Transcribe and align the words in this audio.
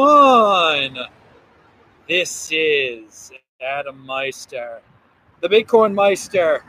everyone. 0.00 0.98
This 2.08 2.48
is 2.52 3.32
Adam 3.60 4.04
Meister, 4.06 4.80
the 5.42 5.48
Bitcoin 5.48 5.92
Meister, 5.92 6.64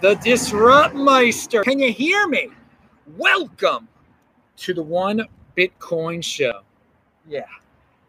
the 0.00 0.14
Disrupt 0.16 0.94
Meister. 0.94 1.62
Can 1.62 1.78
you 1.78 1.92
hear 1.92 2.26
me? 2.26 2.48
Welcome 3.16 3.86
to 4.56 4.74
the 4.74 4.82
One 4.82 5.24
Bitcoin 5.56 6.24
Show. 6.24 6.62
Yeah. 7.28 7.44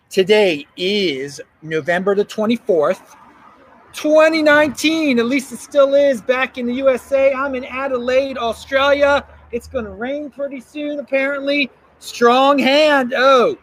Today 0.09 0.65
is 0.75 1.39
November 1.61 2.15
the 2.15 2.25
24th, 2.25 3.15
2019. 3.93 5.19
At 5.19 5.25
least 5.25 5.51
it 5.51 5.59
still 5.59 5.93
is 5.93 6.19
back 6.19 6.57
in 6.57 6.65
the 6.65 6.73
USA. 6.73 7.31
I'm 7.31 7.53
in 7.53 7.65
Adelaide, 7.65 8.39
Australia. 8.39 9.23
It's 9.51 9.67
going 9.67 9.85
to 9.85 9.91
rain 9.91 10.31
pretty 10.31 10.61
soon, 10.61 10.99
apparently. 10.99 11.69
Strong 11.99 12.57
hand. 12.57 13.13
Oh, 13.15 13.55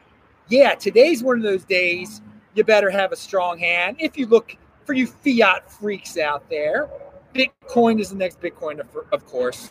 yeah, 0.50 0.74
today's 0.74 1.22
one 1.22 1.36
of 1.36 1.42
those 1.42 1.64
days 1.64 2.20
you 2.54 2.64
better 2.64 2.90
have 2.90 3.12
a 3.12 3.16
strong 3.16 3.58
hand. 3.58 3.96
If 3.98 4.18
you 4.18 4.26
look 4.26 4.56
for 4.84 4.92
you 4.92 5.06
fiat 5.06 5.70
freaks 5.70 6.18
out 6.18 6.48
there, 6.50 6.88
Bitcoin 7.34 8.00
is 8.00 8.10
the 8.10 8.16
next 8.16 8.40
Bitcoin, 8.40 8.80
of, 9.12 9.26
course. 9.26 9.70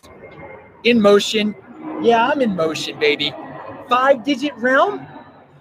In 0.84 1.00
motion. 1.00 1.54
Yeah, 2.00 2.26
I'm 2.26 2.40
in 2.40 2.56
motion, 2.56 2.98
baby. 2.98 3.34
Five 3.88 4.24
digit 4.24 4.54
realm. 4.56 5.06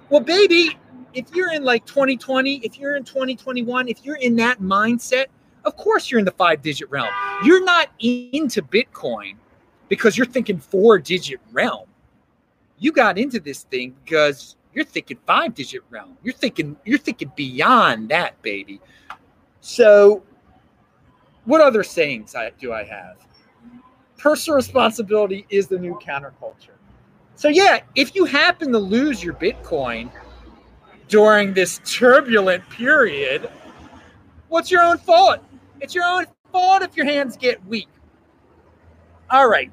Well, 0.09 0.21
baby, 0.21 0.77
if 1.13 1.25
you're 1.35 1.51
in 1.51 1.63
like 1.63 1.85
2020, 1.85 2.57
if 2.57 2.79
you're 2.79 2.95
in 2.95 3.03
2021, 3.03 3.89
if 3.89 4.05
you're 4.05 4.15
in 4.15 4.37
that 4.37 4.61
mindset, 4.61 5.25
of 5.65 5.75
course 5.75 6.09
you're 6.09 6.19
in 6.19 6.25
the 6.25 6.31
five 6.31 6.61
digit 6.61 6.89
realm. 6.89 7.09
You're 7.43 7.63
not 7.65 7.89
into 7.99 8.61
Bitcoin 8.61 9.35
because 9.89 10.17
you're 10.17 10.25
thinking 10.25 10.57
four 10.57 10.99
digit 10.99 11.41
realm. 11.51 11.87
You 12.77 12.93
got 12.93 13.17
into 13.17 13.41
this 13.41 13.63
thing 13.63 13.93
because 14.05 14.55
you're 14.79 14.85
thinking 14.85 15.17
five 15.27 15.53
digit 15.53 15.81
realm. 15.89 16.17
You're 16.23 16.33
thinking 16.33 16.77
you're 16.85 16.97
thinking 16.97 17.29
beyond 17.35 18.07
that, 18.09 18.41
baby. 18.41 18.79
So, 19.59 20.23
what 21.43 21.59
other 21.59 21.83
sayings 21.83 22.33
do 22.61 22.71
I 22.71 22.85
have? 22.85 23.17
Personal 24.17 24.55
responsibility 24.55 25.45
is 25.49 25.67
the 25.67 25.77
new 25.77 25.99
counterculture. 26.01 26.77
So 27.35 27.49
yeah, 27.49 27.81
if 27.95 28.15
you 28.15 28.23
happen 28.23 28.71
to 28.71 28.79
lose 28.79 29.21
your 29.21 29.33
Bitcoin 29.33 30.09
during 31.09 31.53
this 31.53 31.81
turbulent 31.83 32.67
period, 32.69 33.49
what's 34.47 34.71
your 34.71 34.81
own 34.81 34.97
fault? 34.97 35.41
It's 35.81 35.93
your 35.93 36.05
own 36.05 36.25
fault 36.53 36.83
if 36.83 36.95
your 36.95 37.05
hands 37.05 37.35
get 37.35 37.65
weak. 37.65 37.89
All 39.29 39.49
right, 39.49 39.69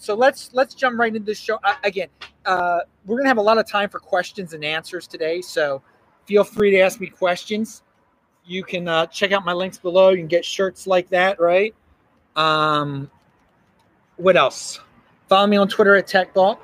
so 0.00 0.14
let's 0.14 0.48
let's 0.54 0.74
jump 0.74 0.98
right 0.98 1.14
into 1.14 1.26
this 1.26 1.38
show 1.38 1.58
uh, 1.62 1.74
again. 1.84 2.08
Uh, 2.46 2.80
we're 3.04 3.18
gonna 3.18 3.28
have 3.28 3.36
a 3.36 3.42
lot 3.42 3.58
of 3.58 3.68
time 3.68 3.90
for 3.90 3.98
questions 3.98 4.54
and 4.54 4.64
answers 4.64 5.06
today, 5.06 5.42
so 5.42 5.82
feel 6.24 6.42
free 6.42 6.70
to 6.70 6.80
ask 6.80 6.98
me 7.00 7.06
questions. 7.06 7.82
You 8.46 8.64
can 8.64 8.88
uh, 8.88 9.06
check 9.06 9.32
out 9.32 9.44
my 9.44 9.52
links 9.52 9.76
below. 9.76 10.08
You 10.08 10.16
can 10.16 10.26
get 10.26 10.42
shirts 10.42 10.86
like 10.86 11.10
that, 11.10 11.38
right? 11.38 11.74
Um, 12.34 13.10
what 14.16 14.38
else? 14.38 14.80
Follow 15.28 15.46
me 15.46 15.58
on 15.58 15.68
Twitter 15.68 15.94
at 15.94 16.06
TechBalt. 16.06 16.56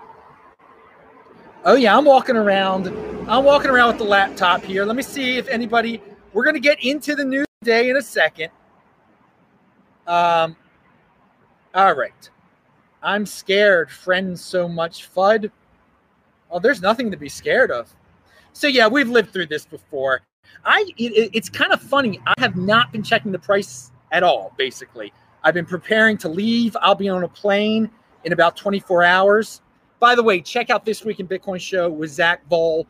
Oh 1.66 1.74
yeah, 1.74 1.94
I'm 1.94 2.06
walking 2.06 2.36
around. 2.36 2.88
I'm 3.28 3.44
walking 3.44 3.70
around 3.70 3.88
with 3.88 3.98
the 3.98 4.04
laptop 4.04 4.62
here. 4.62 4.86
Let 4.86 4.96
me 4.96 5.02
see 5.02 5.36
if 5.36 5.46
anybody. 5.48 6.00
We're 6.32 6.44
gonna 6.44 6.58
get 6.58 6.82
into 6.82 7.14
the 7.14 7.24
new 7.24 7.44
day 7.62 7.90
in 7.90 7.98
a 7.98 8.02
second. 8.02 8.48
Um. 10.06 10.56
All 11.74 11.92
right. 11.94 12.30
I'm 13.06 13.24
scared, 13.24 13.88
friends. 13.88 14.44
So 14.44 14.68
much 14.68 15.08
FUD. 15.14 15.50
Oh, 16.50 16.58
there's 16.58 16.82
nothing 16.82 17.08
to 17.12 17.16
be 17.16 17.28
scared 17.28 17.70
of. 17.70 17.94
So 18.52 18.66
yeah, 18.66 18.88
we've 18.88 19.08
lived 19.08 19.32
through 19.32 19.46
this 19.46 19.64
before. 19.64 20.22
I 20.64 20.92
it, 20.98 21.30
it's 21.32 21.48
kind 21.48 21.72
of 21.72 21.80
funny. 21.80 22.20
I 22.26 22.34
have 22.38 22.56
not 22.56 22.90
been 22.90 23.04
checking 23.04 23.30
the 23.30 23.38
price 23.38 23.92
at 24.10 24.24
all. 24.24 24.52
Basically, 24.58 25.12
I've 25.44 25.54
been 25.54 25.66
preparing 25.66 26.18
to 26.18 26.28
leave. 26.28 26.76
I'll 26.80 26.96
be 26.96 27.08
on 27.08 27.22
a 27.22 27.28
plane 27.28 27.88
in 28.24 28.32
about 28.32 28.56
24 28.56 29.04
hours. 29.04 29.60
By 30.00 30.16
the 30.16 30.22
way, 30.22 30.40
check 30.40 30.68
out 30.68 30.84
this 30.84 31.04
week 31.04 31.20
in 31.20 31.28
Bitcoin 31.28 31.60
show 31.60 31.88
with 31.88 32.10
Zach 32.10 32.44
Vol. 32.50 32.88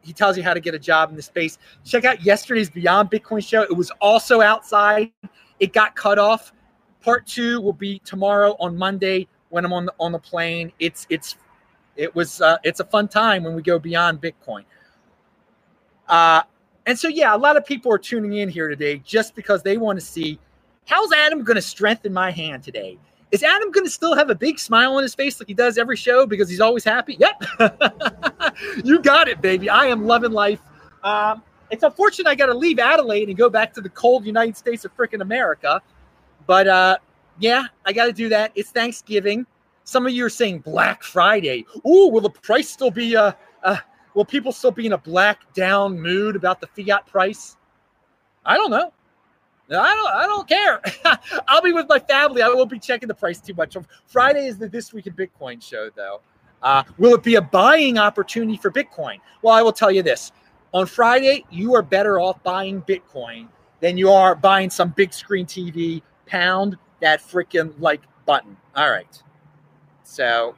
He 0.00 0.12
tells 0.12 0.36
you 0.36 0.44
how 0.44 0.54
to 0.54 0.60
get 0.60 0.74
a 0.74 0.78
job 0.78 1.10
in 1.10 1.16
the 1.16 1.22
space. 1.22 1.58
Check 1.84 2.04
out 2.04 2.24
yesterday's 2.24 2.70
Beyond 2.70 3.10
Bitcoin 3.10 3.44
show. 3.44 3.62
It 3.62 3.76
was 3.76 3.90
also 4.00 4.40
outside. 4.40 5.10
It 5.58 5.72
got 5.72 5.96
cut 5.96 6.20
off. 6.20 6.52
Part 7.00 7.26
two 7.26 7.60
will 7.60 7.72
be 7.72 7.98
tomorrow 8.04 8.54
on 8.60 8.76
Monday 8.76 9.26
when 9.50 9.64
I'm 9.64 9.72
on 9.72 9.86
the 9.86 9.94
on 9.98 10.12
the 10.12 10.18
plane. 10.18 10.72
It's 10.78 11.06
it's 11.10 11.36
it 11.96 12.14
was 12.14 12.40
uh, 12.40 12.58
it's 12.64 12.80
a 12.80 12.84
fun 12.84 13.08
time 13.08 13.44
when 13.44 13.54
we 13.54 13.62
go 13.62 13.78
beyond 13.78 14.20
Bitcoin. 14.20 14.64
Uh, 16.08 16.42
and 16.86 16.98
so 16.98 17.08
yeah, 17.08 17.34
a 17.34 17.38
lot 17.38 17.56
of 17.56 17.64
people 17.64 17.92
are 17.92 17.98
tuning 17.98 18.34
in 18.34 18.48
here 18.48 18.68
today 18.68 18.98
just 19.04 19.34
because 19.34 19.62
they 19.62 19.76
want 19.76 19.98
to 19.98 20.04
see 20.04 20.38
how's 20.86 21.12
Adam 21.12 21.42
going 21.42 21.56
to 21.56 21.62
strengthen 21.62 22.12
my 22.12 22.30
hand 22.30 22.62
today. 22.62 22.98
Is 23.32 23.42
Adam 23.42 23.72
going 23.72 23.84
to 23.84 23.90
still 23.90 24.14
have 24.14 24.30
a 24.30 24.34
big 24.34 24.58
smile 24.58 24.94
on 24.94 25.02
his 25.02 25.14
face 25.14 25.40
like 25.40 25.48
he 25.48 25.54
does 25.54 25.78
every 25.78 25.96
show 25.96 26.26
because 26.26 26.48
he's 26.48 26.60
always 26.60 26.84
happy? 26.84 27.18
Yep, 27.18 27.42
you 28.84 29.00
got 29.00 29.28
it, 29.28 29.40
baby. 29.40 29.68
I 29.68 29.86
am 29.86 30.06
loving 30.06 30.30
life. 30.30 30.60
Um, 31.02 31.42
it's 31.70 31.82
unfortunate 31.82 32.28
I 32.28 32.36
got 32.36 32.46
to 32.46 32.54
leave 32.54 32.78
Adelaide 32.78 33.28
and 33.28 33.36
go 33.36 33.50
back 33.50 33.74
to 33.74 33.80
the 33.80 33.88
cold 33.88 34.24
United 34.24 34.56
States 34.56 34.84
of 34.84 34.96
freaking 34.96 35.22
America, 35.22 35.82
but 36.46 36.68
uh, 36.68 36.98
yeah, 37.38 37.66
I 37.84 37.92
got 37.92 38.06
to 38.06 38.12
do 38.12 38.28
that. 38.30 38.52
It's 38.54 38.70
Thanksgiving. 38.70 39.46
Some 39.84 40.06
of 40.06 40.12
you 40.12 40.24
are 40.24 40.30
saying 40.30 40.60
Black 40.60 41.02
Friday. 41.02 41.64
Ooh, 41.86 42.08
will 42.08 42.20
the 42.20 42.30
price 42.30 42.68
still 42.68 42.90
be 42.90 43.16
uh, 43.16 43.32
uh 43.62 43.76
will 44.14 44.24
people 44.24 44.52
still 44.52 44.70
be 44.70 44.86
in 44.86 44.92
a 44.92 44.98
black 44.98 45.52
down 45.54 46.00
mood 46.00 46.36
about 46.36 46.60
the 46.60 46.66
fiat 46.66 47.06
price? 47.06 47.56
I 48.44 48.56
don't 48.56 48.70
know. 48.70 48.92
I 49.70 49.94
don't 49.94 50.10
I 50.10 50.22
don't 50.26 50.48
care. 50.48 50.80
I'll 51.48 51.62
be 51.62 51.72
with 51.72 51.88
my 51.88 51.98
family. 51.98 52.42
I 52.42 52.48
won't 52.48 52.70
be 52.70 52.78
checking 52.78 53.08
the 53.08 53.14
price 53.14 53.40
too 53.40 53.54
much. 53.54 53.76
Friday 54.06 54.46
is 54.46 54.58
the 54.58 54.68
This 54.68 54.92
Week 54.92 55.06
in 55.06 55.12
Bitcoin 55.12 55.62
show, 55.62 55.90
though. 55.94 56.20
Uh, 56.62 56.82
will 56.98 57.14
it 57.14 57.22
be 57.22 57.34
a 57.36 57.42
buying 57.42 57.98
opportunity 57.98 58.56
for 58.56 58.70
Bitcoin? 58.70 59.20
Well, 59.42 59.54
I 59.54 59.62
will 59.62 59.72
tell 59.72 59.90
you 59.90 60.02
this. 60.02 60.32
On 60.72 60.86
Friday, 60.86 61.44
you 61.50 61.74
are 61.74 61.82
better 61.82 62.18
off 62.18 62.42
buying 62.42 62.82
Bitcoin 62.82 63.48
than 63.80 63.96
you 63.96 64.10
are 64.10 64.34
buying 64.34 64.70
some 64.70 64.90
big 64.90 65.12
screen 65.12 65.46
TV, 65.46 66.02
pound, 66.26 66.76
that 67.00 67.20
freaking 67.20 67.74
like 67.78 68.02
button. 68.24 68.56
All 68.74 68.90
right. 68.90 69.22
So, 70.02 70.54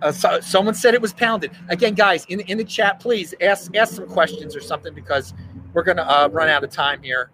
uh, 0.00 0.12
so 0.12 0.40
someone 0.40 0.74
said 0.74 0.94
it 0.94 1.02
was 1.02 1.12
pounded. 1.12 1.52
Again, 1.68 1.94
guys, 1.94 2.24
in 2.26 2.40
in 2.40 2.58
the 2.58 2.64
chat, 2.64 3.00
please 3.00 3.34
ask 3.40 3.74
ask 3.76 3.94
some 3.94 4.08
questions 4.08 4.56
or 4.56 4.60
something 4.60 4.94
because 4.94 5.34
we're 5.72 5.84
gonna 5.84 6.02
uh, 6.02 6.28
run 6.32 6.48
out 6.48 6.64
of 6.64 6.70
time 6.70 7.02
here. 7.02 7.30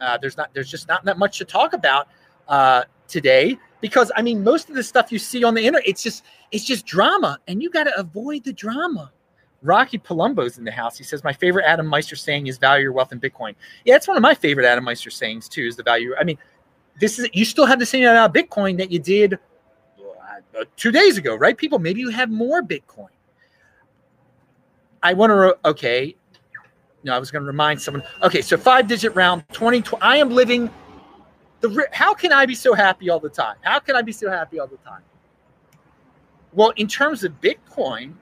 Uh, 0.00 0.18
there's 0.18 0.36
not 0.36 0.52
there's 0.54 0.70
just 0.70 0.88
not 0.88 1.04
that 1.04 1.18
much 1.18 1.38
to 1.38 1.44
talk 1.44 1.72
about 1.72 2.08
uh, 2.48 2.84
today 3.08 3.58
because 3.80 4.10
I 4.16 4.22
mean 4.22 4.42
most 4.42 4.68
of 4.68 4.74
the 4.74 4.82
stuff 4.82 5.12
you 5.12 5.18
see 5.18 5.44
on 5.44 5.54
the 5.54 5.64
internet 5.64 5.86
it's 5.86 6.02
just 6.02 6.24
it's 6.50 6.64
just 6.64 6.86
drama 6.86 7.38
and 7.46 7.62
you 7.62 7.70
got 7.70 7.84
to 7.84 7.98
avoid 7.98 8.44
the 8.44 8.52
drama. 8.52 9.12
Rocky 9.62 9.98
Palumbo's 9.98 10.58
in 10.58 10.64
the 10.64 10.72
house. 10.72 10.98
He 10.98 11.04
says, 11.04 11.22
My 11.22 11.32
favorite 11.32 11.64
Adam 11.66 11.86
Meister 11.86 12.16
saying 12.16 12.46
is 12.46 12.58
value 12.58 12.84
your 12.84 12.92
wealth 12.92 13.12
in 13.12 13.20
Bitcoin. 13.20 13.54
Yeah, 13.84 13.96
it's 13.96 14.08
one 14.08 14.16
of 14.16 14.22
my 14.22 14.34
favorite 14.34 14.66
Adam 14.66 14.84
Meister 14.84 15.10
sayings 15.10 15.48
too, 15.48 15.62
is 15.62 15.76
the 15.76 15.82
value. 15.82 16.14
I 16.18 16.24
mean, 16.24 16.38
this 17.00 17.18
is 17.18 17.28
you 17.32 17.44
still 17.44 17.66
have 17.66 17.78
the 17.78 17.86
same 17.86 18.02
amount 18.02 18.36
of 18.36 18.42
Bitcoin 18.42 18.76
that 18.78 18.90
you 18.90 18.98
did 18.98 19.38
uh, 20.58 20.64
two 20.76 20.90
days 20.90 21.16
ago, 21.16 21.34
right? 21.34 21.56
People, 21.56 21.78
maybe 21.78 22.00
you 22.00 22.10
have 22.10 22.30
more 22.30 22.62
Bitcoin. 22.62 23.08
I 25.02 25.14
want 25.14 25.30
to, 25.30 25.56
okay. 25.68 26.14
No, 27.04 27.14
I 27.14 27.18
was 27.18 27.30
going 27.30 27.42
to 27.42 27.46
remind 27.46 27.80
someone. 27.80 28.04
Okay, 28.22 28.42
so 28.42 28.56
five 28.56 28.86
digit 28.86 29.14
round, 29.14 29.44
20, 29.52 29.82
I 30.00 30.18
am 30.18 30.30
living 30.30 30.70
the, 31.60 31.86
how 31.92 32.12
can 32.12 32.32
I 32.32 32.44
be 32.44 32.54
so 32.54 32.74
happy 32.74 33.08
all 33.08 33.20
the 33.20 33.28
time? 33.28 33.56
How 33.62 33.78
can 33.78 33.96
I 33.96 34.02
be 34.02 34.12
so 34.12 34.30
happy 34.30 34.58
all 34.58 34.66
the 34.66 34.76
time? 34.78 35.02
Well, 36.52 36.70
in 36.76 36.86
terms 36.86 37.24
of 37.24 37.40
Bitcoin, 37.40 38.14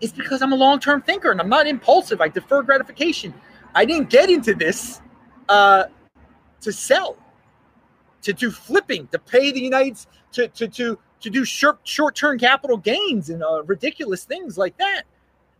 is 0.00 0.12
because 0.12 0.42
I'm 0.42 0.52
a 0.52 0.56
long 0.56 0.80
term 0.80 1.02
thinker 1.02 1.30
and 1.30 1.40
I'm 1.40 1.48
not 1.48 1.66
impulsive. 1.66 2.20
I 2.20 2.28
defer 2.28 2.62
gratification. 2.62 3.34
I 3.74 3.84
didn't 3.84 4.10
get 4.10 4.30
into 4.30 4.54
this 4.54 5.00
uh, 5.48 5.84
to 6.60 6.72
sell, 6.72 7.16
to 8.22 8.32
do 8.32 8.50
flipping, 8.50 9.06
to 9.08 9.18
pay 9.18 9.52
the 9.52 9.60
United 9.60 9.98
to 10.32 10.48
to 10.48 10.68
to 10.68 10.98
to 11.20 11.30
do 11.30 11.44
short 11.44 11.78
short 11.84 12.14
term 12.14 12.38
capital 12.38 12.76
gains 12.76 13.30
and 13.30 13.42
uh, 13.42 13.62
ridiculous 13.64 14.24
things 14.24 14.56
like 14.56 14.76
that. 14.78 15.02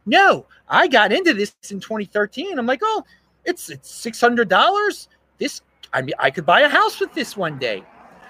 No, 0.06 0.46
I 0.68 0.88
got 0.88 1.12
into 1.12 1.34
this 1.34 1.54
in 1.70 1.80
2013. 1.80 2.58
I'm 2.58 2.66
like, 2.66 2.80
oh, 2.82 3.04
it's 3.44 3.70
it's 3.70 3.90
six 3.90 4.20
hundred 4.20 4.48
dollars. 4.48 5.08
This, 5.38 5.62
I 5.92 6.02
mean, 6.02 6.14
I 6.18 6.30
could 6.30 6.46
buy 6.46 6.60
a 6.60 6.68
house 6.68 7.00
with 7.00 7.12
this 7.14 7.36
one 7.36 7.58
day. 7.58 7.84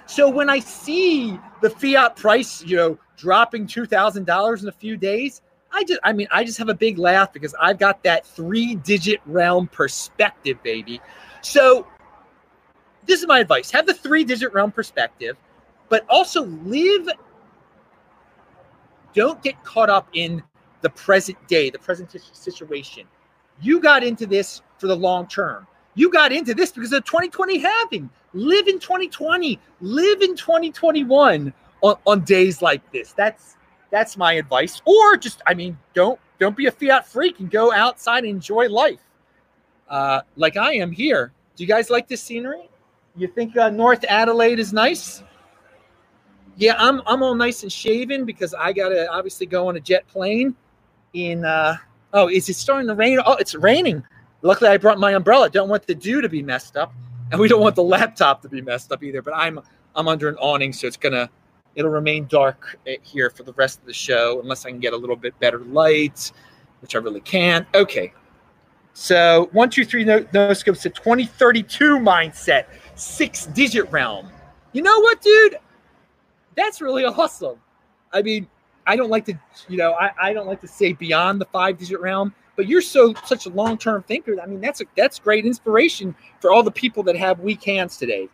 So 0.06 0.28
when 0.28 0.50
I 0.50 0.58
see 0.58 1.38
the 1.62 1.70
fiat 1.70 2.16
price, 2.16 2.62
you 2.64 2.76
know, 2.76 2.98
dropping 3.16 3.66
two 3.66 3.86
thousand 3.86 4.26
dollars 4.26 4.62
in 4.62 4.68
a 4.68 4.72
few 4.72 4.96
days, 4.96 5.42
I 5.72 5.84
just, 5.84 6.00
I 6.02 6.12
mean, 6.12 6.26
I 6.30 6.44
just 6.44 6.58
have 6.58 6.68
a 6.68 6.74
big 6.74 6.98
laugh 6.98 7.32
because 7.32 7.54
I've 7.60 7.78
got 7.78 8.02
that 8.04 8.26
three 8.26 8.74
digit 8.76 9.20
realm 9.26 9.68
perspective, 9.68 10.62
baby. 10.62 11.00
So, 11.42 11.86
this 13.06 13.20
is 13.20 13.26
my 13.26 13.40
advice 13.40 13.70
have 13.70 13.86
the 13.86 13.94
three 13.94 14.24
digit 14.24 14.52
realm 14.52 14.72
perspective, 14.72 15.36
but 15.88 16.04
also 16.08 16.44
live, 16.64 17.08
don't 19.14 19.42
get 19.42 19.62
caught 19.64 19.90
up 19.90 20.08
in 20.12 20.42
the 20.82 20.90
present 20.90 21.36
day, 21.48 21.70
the 21.70 21.78
present 21.78 22.14
situation. 22.32 23.06
You 23.60 23.80
got 23.80 24.02
into 24.02 24.26
this 24.26 24.62
for 24.78 24.86
the 24.86 24.96
long 24.96 25.26
term. 25.26 25.66
You 25.94 26.10
got 26.10 26.32
into 26.32 26.54
this 26.54 26.72
because 26.72 26.92
of 26.92 27.04
2020 27.04 27.58
halving. 27.58 28.10
Live 28.32 28.68
in 28.68 28.78
2020, 28.78 29.58
live 29.80 30.22
in 30.22 30.36
2021 30.36 31.52
on, 31.82 31.96
on 32.06 32.20
days 32.20 32.62
like 32.62 32.90
this. 32.92 33.12
That's 33.12 33.56
that's 33.90 34.16
my 34.16 34.34
advice. 34.34 34.80
Or 34.84 35.16
just, 35.16 35.42
I 35.46 35.54
mean, 35.54 35.76
don't 35.94 36.18
don't 36.38 36.56
be 36.56 36.66
a 36.66 36.70
fiat 36.72 37.06
freak 37.06 37.40
and 37.40 37.50
go 37.50 37.72
outside 37.72 38.24
and 38.24 38.28
enjoy 38.28 38.68
life. 38.68 39.00
Uh, 39.88 40.22
like 40.36 40.56
I 40.56 40.74
am 40.74 40.90
here. 40.92 41.32
Do 41.56 41.64
you 41.64 41.68
guys 41.68 41.90
like 41.90 42.08
this 42.08 42.22
scenery? 42.22 42.70
You 43.16 43.28
think 43.28 43.56
uh, 43.56 43.70
North 43.70 44.04
Adelaide 44.08 44.58
is 44.58 44.72
nice? 44.72 45.22
Yeah, 46.56 46.74
I'm 46.78 47.02
I'm 47.06 47.22
all 47.22 47.34
nice 47.34 47.62
and 47.62 47.72
shaven 47.72 48.24
because 48.24 48.54
I 48.54 48.72
gotta 48.72 49.10
obviously 49.10 49.46
go 49.46 49.68
on 49.68 49.76
a 49.76 49.80
jet 49.80 50.06
plane. 50.08 50.54
In 51.12 51.44
uh, 51.44 51.76
oh, 52.12 52.28
is 52.28 52.48
it 52.48 52.54
starting 52.54 52.88
to 52.88 52.94
rain? 52.94 53.18
Oh, 53.24 53.34
it's 53.34 53.54
raining. 53.54 54.04
Luckily, 54.42 54.70
I 54.70 54.76
brought 54.76 54.98
my 54.98 55.12
umbrella. 55.12 55.50
Don't 55.50 55.68
want 55.68 55.86
the 55.86 55.94
dew 55.94 56.20
to 56.20 56.28
be 56.28 56.42
messed 56.42 56.76
up, 56.76 56.94
and 57.30 57.40
we 57.40 57.48
don't 57.48 57.60
want 57.60 57.76
the 57.76 57.82
laptop 57.82 58.42
to 58.42 58.48
be 58.48 58.62
messed 58.62 58.92
up 58.92 59.02
either. 59.02 59.22
But 59.22 59.34
I'm 59.34 59.60
I'm 59.96 60.06
under 60.06 60.28
an 60.28 60.36
awning, 60.36 60.72
so 60.72 60.86
it's 60.86 60.96
gonna 60.96 61.28
it'll 61.74 61.90
remain 61.90 62.26
dark 62.26 62.78
eh, 62.86 62.96
here 63.02 63.30
for 63.30 63.42
the 63.42 63.52
rest 63.54 63.80
of 63.80 63.86
the 63.86 63.92
show 63.92 64.40
unless 64.40 64.66
I 64.66 64.70
can 64.70 64.80
get 64.80 64.92
a 64.92 64.96
little 64.96 65.16
bit 65.16 65.38
better 65.40 65.58
light, 65.58 66.32
which 66.80 66.94
I 66.94 66.98
really 66.98 67.20
can't. 67.20 67.66
Okay, 67.74 68.12
so 68.92 69.48
one 69.52 69.70
two 69.70 69.84
three 69.84 70.04
no, 70.04 70.26
no 70.32 70.52
scopes 70.52 70.82
to 70.82 70.90
2032 70.90 71.98
mindset, 71.98 72.66
six 72.94 73.46
digit 73.46 73.90
realm. 73.90 74.28
You 74.72 74.82
know 74.82 75.00
what, 75.00 75.20
dude? 75.20 75.56
That's 76.56 76.80
really 76.80 77.04
awesome. 77.04 77.56
I 78.12 78.22
mean, 78.22 78.48
I 78.86 78.96
don't 78.96 79.10
like 79.10 79.24
to, 79.26 79.38
you 79.68 79.76
know, 79.76 79.92
I, 79.92 80.10
I 80.20 80.32
don't 80.32 80.46
like 80.46 80.60
to 80.62 80.68
say 80.68 80.92
beyond 80.92 81.40
the 81.40 81.46
five 81.46 81.78
digit 81.78 82.00
realm 82.00 82.34
but 82.60 82.68
you're 82.68 82.82
so 82.82 83.14
such 83.24 83.46
a 83.46 83.48
long-term 83.48 84.02
thinker. 84.02 84.38
I 84.38 84.44
mean, 84.44 84.60
that's 84.60 84.82
a, 84.82 84.84
that's 84.94 85.18
great 85.18 85.46
inspiration 85.46 86.14
for 86.40 86.52
all 86.52 86.62
the 86.62 86.70
people 86.70 87.02
that 87.04 87.16
have 87.16 87.40
weak 87.40 87.64
hands 87.64 87.96
today. 87.96 88.28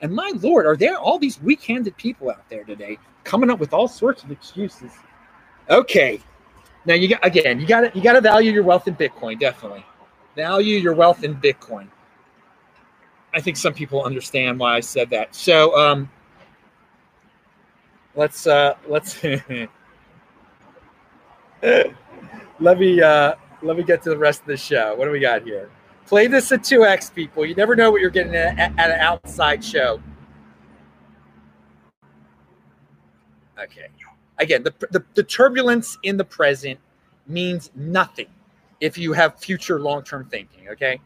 And 0.00 0.12
my 0.12 0.32
lord, 0.36 0.66
are 0.66 0.76
there 0.76 0.96
all 0.96 1.18
these 1.18 1.40
weak-handed 1.42 1.96
people 1.96 2.30
out 2.30 2.48
there 2.48 2.64
today 2.64 2.98
coming 3.24 3.50
up 3.50 3.58
with 3.58 3.72
all 3.72 3.88
sorts 3.88 4.22
of 4.22 4.30
excuses? 4.30 4.92
Okay, 5.68 6.20
now 6.86 6.94
you 6.94 7.08
got 7.08 7.24
again, 7.24 7.60
you 7.60 7.66
got 7.66 7.80
to 7.80 7.90
you 7.94 8.02
got 8.02 8.12
to 8.14 8.20
value 8.20 8.52
your 8.52 8.62
wealth 8.62 8.86
in 8.88 8.94
Bitcoin. 8.94 9.38
Definitely 9.38 9.84
value 10.38 10.78
your 10.78 10.94
wealth 10.94 11.24
in 11.24 11.34
Bitcoin. 11.34 11.88
I 13.34 13.40
think 13.40 13.56
some 13.56 13.74
people 13.74 14.04
understand 14.04 14.58
why 14.58 14.76
I 14.76 14.80
said 14.80 15.10
that. 15.10 15.34
So 15.34 15.76
um, 15.76 16.08
let's 18.14 18.46
uh, 18.46 18.74
let's 18.86 19.22
let 19.24 19.68
me 22.78 23.02
uh, 23.02 23.34
let 23.62 23.76
me 23.76 23.82
get 23.82 24.02
to 24.04 24.10
the 24.10 24.16
rest 24.16 24.42
of 24.42 24.46
the 24.46 24.56
show. 24.56 24.94
What 24.94 25.06
do 25.06 25.10
we 25.10 25.18
got 25.18 25.42
here? 25.42 25.68
Play 26.08 26.26
this 26.26 26.50
at 26.52 26.62
2x, 26.62 27.14
people. 27.14 27.44
You 27.44 27.54
never 27.54 27.76
know 27.76 27.90
what 27.90 28.00
you're 28.00 28.08
getting 28.08 28.34
at, 28.34 28.58
at 28.58 28.90
an 28.90 28.98
outside 28.98 29.62
show. 29.62 30.00
Okay. 33.62 33.88
Again, 34.38 34.62
the, 34.62 34.72
the, 34.90 35.04
the 35.12 35.22
turbulence 35.22 35.98
in 36.04 36.16
the 36.16 36.24
present 36.24 36.80
means 37.26 37.70
nothing 37.74 38.28
if 38.80 38.96
you 38.96 39.12
have 39.12 39.38
future 39.38 39.80
long 39.80 40.02
term 40.02 40.26
thinking. 40.30 40.70
Okay. 40.70 40.98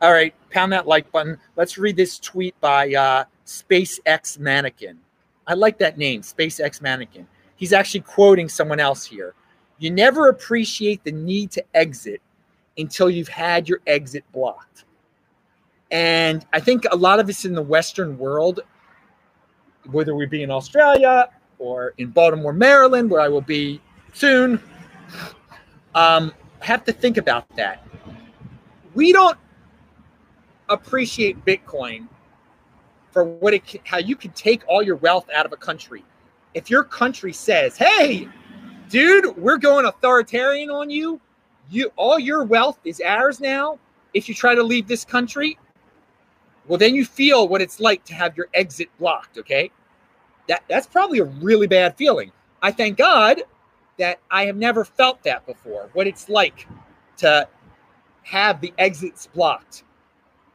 All 0.00 0.12
right. 0.12 0.34
Pound 0.48 0.72
that 0.72 0.86
like 0.86 1.12
button. 1.12 1.36
Let's 1.56 1.76
read 1.76 1.96
this 1.96 2.18
tweet 2.18 2.58
by 2.62 2.94
uh, 2.94 3.24
SpaceX 3.44 4.38
Mannequin. 4.38 4.98
I 5.46 5.52
like 5.52 5.76
that 5.78 5.98
name, 5.98 6.22
SpaceX 6.22 6.80
Mannequin. 6.80 7.26
He's 7.56 7.74
actually 7.74 8.00
quoting 8.00 8.48
someone 8.48 8.80
else 8.80 9.04
here. 9.04 9.34
You 9.78 9.90
never 9.90 10.30
appreciate 10.30 11.04
the 11.04 11.12
need 11.12 11.50
to 11.50 11.64
exit 11.74 12.22
until 12.78 13.10
you've 13.10 13.28
had 13.28 13.68
your 13.68 13.80
exit 13.86 14.24
blocked. 14.32 14.84
And 15.90 16.44
I 16.52 16.60
think 16.60 16.84
a 16.90 16.96
lot 16.96 17.20
of 17.20 17.28
us 17.28 17.44
in 17.44 17.54
the 17.54 17.62
Western 17.62 18.18
world, 18.18 18.60
whether 19.90 20.14
we 20.14 20.26
be 20.26 20.42
in 20.42 20.50
Australia 20.50 21.28
or 21.58 21.94
in 21.98 22.10
Baltimore, 22.10 22.52
Maryland, 22.52 23.10
where 23.10 23.20
I 23.20 23.28
will 23.28 23.40
be 23.40 23.80
soon, 24.12 24.60
um, 25.94 26.32
have 26.60 26.84
to 26.84 26.92
think 26.92 27.16
about 27.16 27.48
that. 27.56 27.86
We 28.94 29.12
don't 29.12 29.38
appreciate 30.68 31.44
Bitcoin 31.44 32.08
for 33.12 33.24
what 33.24 33.54
it 33.54 33.64
can, 33.66 33.80
how 33.84 33.98
you 33.98 34.16
can 34.16 34.32
take 34.32 34.62
all 34.68 34.82
your 34.82 34.96
wealth 34.96 35.28
out 35.34 35.46
of 35.46 35.52
a 35.52 35.56
country. 35.56 36.04
If 36.54 36.70
your 36.70 36.82
country 36.82 37.32
says, 37.32 37.76
"Hey, 37.76 38.28
dude, 38.88 39.36
we're 39.36 39.58
going 39.58 39.86
authoritarian 39.86 40.70
on 40.70 40.90
you. 40.90 41.20
You 41.70 41.92
all 41.96 42.18
your 42.18 42.44
wealth 42.44 42.78
is 42.84 43.00
ours 43.00 43.40
now. 43.40 43.78
If 44.14 44.28
you 44.28 44.34
try 44.34 44.54
to 44.54 44.62
leave 44.62 44.86
this 44.86 45.04
country, 45.04 45.58
well, 46.66 46.78
then 46.78 46.94
you 46.94 47.04
feel 47.04 47.48
what 47.48 47.60
it's 47.60 47.80
like 47.80 48.04
to 48.04 48.14
have 48.14 48.36
your 48.36 48.48
exit 48.54 48.88
blocked. 48.98 49.38
Okay, 49.38 49.70
that 50.48 50.62
that's 50.68 50.86
probably 50.86 51.18
a 51.18 51.24
really 51.24 51.66
bad 51.66 51.96
feeling. 51.96 52.32
I 52.62 52.72
thank 52.72 52.96
God 52.96 53.42
that 53.98 54.20
I 54.30 54.46
have 54.46 54.56
never 54.56 54.84
felt 54.84 55.22
that 55.24 55.46
before. 55.46 55.90
What 55.92 56.06
it's 56.06 56.28
like 56.28 56.66
to 57.18 57.48
have 58.22 58.60
the 58.60 58.72
exits 58.78 59.26
blocked, 59.26 59.84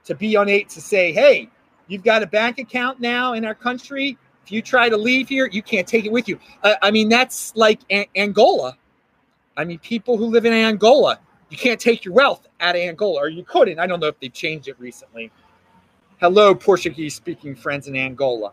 to 0.05 0.15
be 0.15 0.35
unable 0.35 0.69
to 0.69 0.81
say, 0.81 1.11
"Hey, 1.11 1.49
you've 1.87 2.03
got 2.03 2.23
a 2.23 2.27
bank 2.27 2.59
account 2.59 2.99
now 2.99 3.33
in 3.33 3.45
our 3.45 3.55
country 3.55 4.17
if 4.43 4.51
you 4.51 4.61
try 4.61 4.89
to 4.89 4.97
leave 4.97 5.29
here, 5.29 5.47
you 5.47 5.61
can't 5.61 5.87
take 5.87 6.05
it 6.05 6.11
with 6.11 6.27
you. 6.27 6.39
Uh, 6.63 6.73
I 6.81 6.91
mean, 6.91 7.09
that's 7.09 7.55
like 7.55 7.79
Angola. 8.15 8.77
I 9.57 9.65
mean, 9.65 9.79
people 9.79 10.17
who 10.17 10.25
live 10.25 10.45
in 10.45 10.53
Angola, 10.53 11.19
you 11.49 11.57
can't 11.57 11.79
take 11.79 12.05
your 12.05 12.13
wealth 12.13 12.47
out 12.59 12.75
of 12.75 12.81
Angola, 12.81 13.21
or 13.21 13.29
you 13.29 13.43
couldn't. 13.43 13.79
I 13.79 13.87
don't 13.87 13.99
know 13.99 14.07
if 14.07 14.19
they've 14.19 14.33
changed 14.33 14.67
it 14.67 14.79
recently. 14.79 15.31
Hello, 16.19 16.55
Portuguese 16.55 17.15
speaking 17.15 17.55
friends 17.55 17.87
in 17.87 17.95
Angola. 17.95 18.51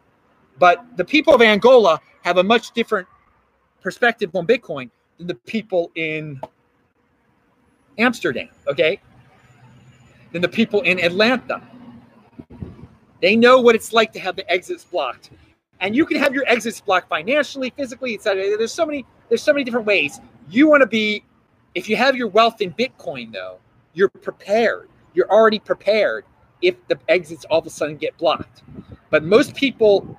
But 0.59 0.85
the 0.97 1.05
people 1.05 1.35
of 1.35 1.43
Angola 1.43 2.01
have 2.23 2.39
a 2.39 2.43
much 2.43 2.73
different 2.73 3.07
perspective 3.81 4.35
on 4.35 4.47
Bitcoin 4.47 4.91
than 5.19 5.29
the 5.29 5.35
people 5.35 5.91
in 5.95 6.41
Amsterdam, 7.99 8.49
okay? 8.67 9.01
Than 10.33 10.43
the 10.43 10.49
people 10.49 10.81
in 10.81 10.99
Atlanta. 10.99 11.63
They 13.21 13.37
know 13.37 13.61
what 13.61 13.75
it's 13.75 13.93
like 13.93 14.13
to 14.13 14.21
have 14.21 14.37
the 14.37 14.51
exits 14.51 14.85
blocked 14.85 15.31
and 15.81 15.95
you 15.95 16.05
can 16.05 16.17
have 16.19 16.35
your 16.35 16.45
exits 16.47 16.81
blocked 16.81 17.09
financially, 17.09 17.71
physically, 17.71 18.15
etc. 18.15 18.57
There's 18.57 18.73
so 18.73 18.87
many 18.87 19.05
there's 19.29 19.43
so 19.43 19.53
many 19.53 19.65
different 19.65 19.87
ways. 19.87 20.21
You 20.51 20.69
want 20.69 20.83
to 20.83 20.87
be 20.87 21.25
if 21.75 21.89
you 21.89 21.97
have 21.97 22.17
your 22.17 22.29
wealth 22.29 22.61
in 22.61 22.73
Bitcoin 22.73 23.33
though, 23.33 23.59
you're 23.95 24.09
prepared. 24.09 24.89
You're 25.15 25.31
already 25.31 25.59
prepared 25.59 26.25
if 26.63 26.75
the 26.89 26.99
exits 27.09 27.45
all 27.47 27.59
of 27.59 27.67
a 27.67 27.71
sudden 27.71 27.97
get 27.97 28.17
blocked. 28.19 28.63
But 29.11 29.25
most 29.25 29.55
people 29.55 30.19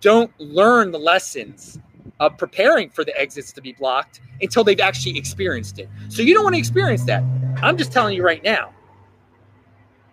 don't 0.00 0.32
learn 0.38 0.92
the 0.92 0.98
lessons 0.98 1.78
of 2.20 2.38
preparing 2.38 2.88
for 2.90 3.04
the 3.04 3.18
exits 3.18 3.52
to 3.52 3.60
be 3.60 3.72
blocked 3.72 4.20
until 4.40 4.64
they've 4.64 4.80
actually 4.80 5.18
experienced 5.18 5.78
it. 5.78 5.88
So 6.08 6.22
you 6.22 6.34
don't 6.34 6.44
want 6.44 6.54
to 6.54 6.58
experience 6.58 7.04
that. 7.04 7.22
I'm 7.62 7.76
just 7.76 7.92
telling 7.92 8.14
you 8.14 8.24
right 8.24 8.42
now. 8.42 8.72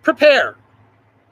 Prepare. 0.02 0.58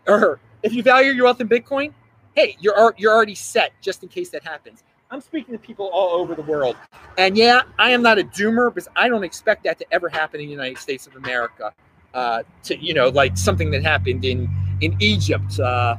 Or 0.08 0.40
if 0.64 0.74
you 0.74 0.84
value 0.84 1.12
your 1.12 1.26
wealth 1.26 1.42
in 1.42 1.50
Bitcoin, 1.50 1.94
hey, 2.36 2.56
you're 2.60 2.94
you're 2.98 3.14
already 3.14 3.36
set 3.36 3.74
just 3.82 4.04
in 4.04 4.10
case 4.10 4.30
that 4.30 4.44
happens. 4.44 4.84
I'm 5.12 5.20
speaking 5.20 5.53
to 5.53 5.60
people 5.60 5.89
all 5.91 6.22
over 6.22 6.36
the 6.36 6.41
world, 6.41 6.77
and 7.18 7.36
yeah, 7.36 7.63
I 7.77 7.91
am 7.91 8.01
not 8.01 8.18
a 8.18 8.24
doomer 8.24 8.74
because 8.74 8.88
I 8.96 9.10
don't 9.10 9.25
expect 9.25 9.65
that 9.65 9.77
to 9.80 9.86
ever 9.91 10.08
happen 10.08 10.39
in 10.39 10.46
the 10.46 10.51
United 10.51 10.77
States 10.77 11.06
of 11.06 11.18
America. 11.18 11.74
Uh, 12.13 12.44
to 12.63 12.77
you 12.77 12.94
know, 12.94 13.10
like 13.10 13.38
something 13.38 13.72
that 13.72 13.84
happened 13.84 14.24
in 14.24 14.50
in 14.80 14.96
Egypt 15.01 15.60
uh, 15.60 15.98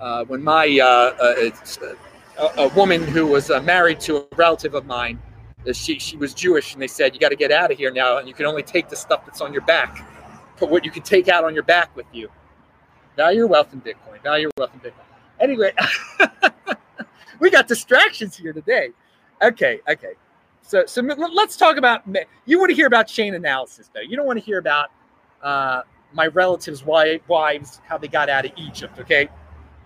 uh, 0.00 0.24
when 0.24 0.42
my 0.42 0.78
uh, 0.82 0.86
uh, 1.22 1.50
a, 2.38 2.62
a, 2.62 2.68
woman 2.68 3.02
who 3.02 3.26
was 3.26 3.50
uh, 3.50 3.60
married 3.60 4.00
to 4.00 4.16
a 4.16 4.26
relative 4.36 4.74
of 4.74 4.86
mine, 4.86 5.20
she 5.72 5.98
she 5.98 6.16
was 6.16 6.32
Jewish, 6.32 6.72
and 6.72 6.80
they 6.80 6.86
said 6.86 7.12
you 7.12 7.20
got 7.20 7.30
to 7.30 7.36
get 7.36 7.52
out 7.52 7.70
of 7.70 7.76
here 7.76 7.90
now, 7.90 8.16
and 8.16 8.26
you 8.26 8.32
can 8.32 8.46
only 8.46 8.62
take 8.62 8.88
the 8.88 8.96
stuff 8.96 9.26
that's 9.26 9.42
on 9.42 9.52
your 9.52 9.62
back. 9.62 10.02
Put 10.56 10.70
what 10.70 10.82
you 10.82 10.90
can 10.90 11.02
take 11.02 11.28
out 11.28 11.44
on 11.44 11.52
your 11.52 11.62
back 11.62 11.94
with 11.94 12.06
you. 12.10 12.30
Value 13.16 13.40
your 13.40 13.46
wealth 13.48 13.74
in 13.74 13.82
Bitcoin. 13.82 14.22
Value 14.22 14.44
your 14.44 14.52
wealth 14.56 14.70
in 14.72 14.80
Bitcoin. 14.80 15.04
Anyway, 15.40 15.72
we 17.40 17.50
got 17.50 17.68
distractions 17.68 18.36
here 18.36 18.52
today. 18.52 18.90
Okay, 19.42 19.80
okay. 19.88 20.12
So, 20.62 20.84
so 20.86 21.00
let's 21.02 21.56
talk 21.56 21.76
about. 21.76 22.02
You 22.44 22.58
want 22.58 22.70
to 22.70 22.74
hear 22.74 22.86
about 22.86 23.06
Chainalysis, 23.06 23.90
though. 23.94 24.00
You 24.00 24.16
don't 24.16 24.26
want 24.26 24.38
to 24.38 24.44
hear 24.44 24.58
about 24.58 24.90
uh, 25.42 25.82
my 26.12 26.26
relatives' 26.26 26.84
wives, 26.84 27.80
how 27.86 27.98
they 27.98 28.08
got 28.08 28.28
out 28.28 28.44
of 28.44 28.52
Egypt. 28.56 28.98
Okay, 28.98 29.28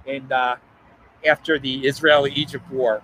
and 0.06 0.30
uh, 0.32 0.56
after 1.26 1.58
the 1.58 1.86
Israeli-Egypt 1.86 2.70
war, 2.70 3.02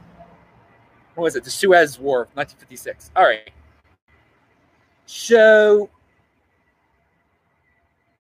what 1.15 1.25
was 1.25 1.37
it? 1.37 1.45
The 1.45 1.51
Suez 1.51 1.99
War, 1.99 2.29
1956. 2.35 3.11
All 3.17 3.25
right. 3.25 3.51
So, 5.07 5.89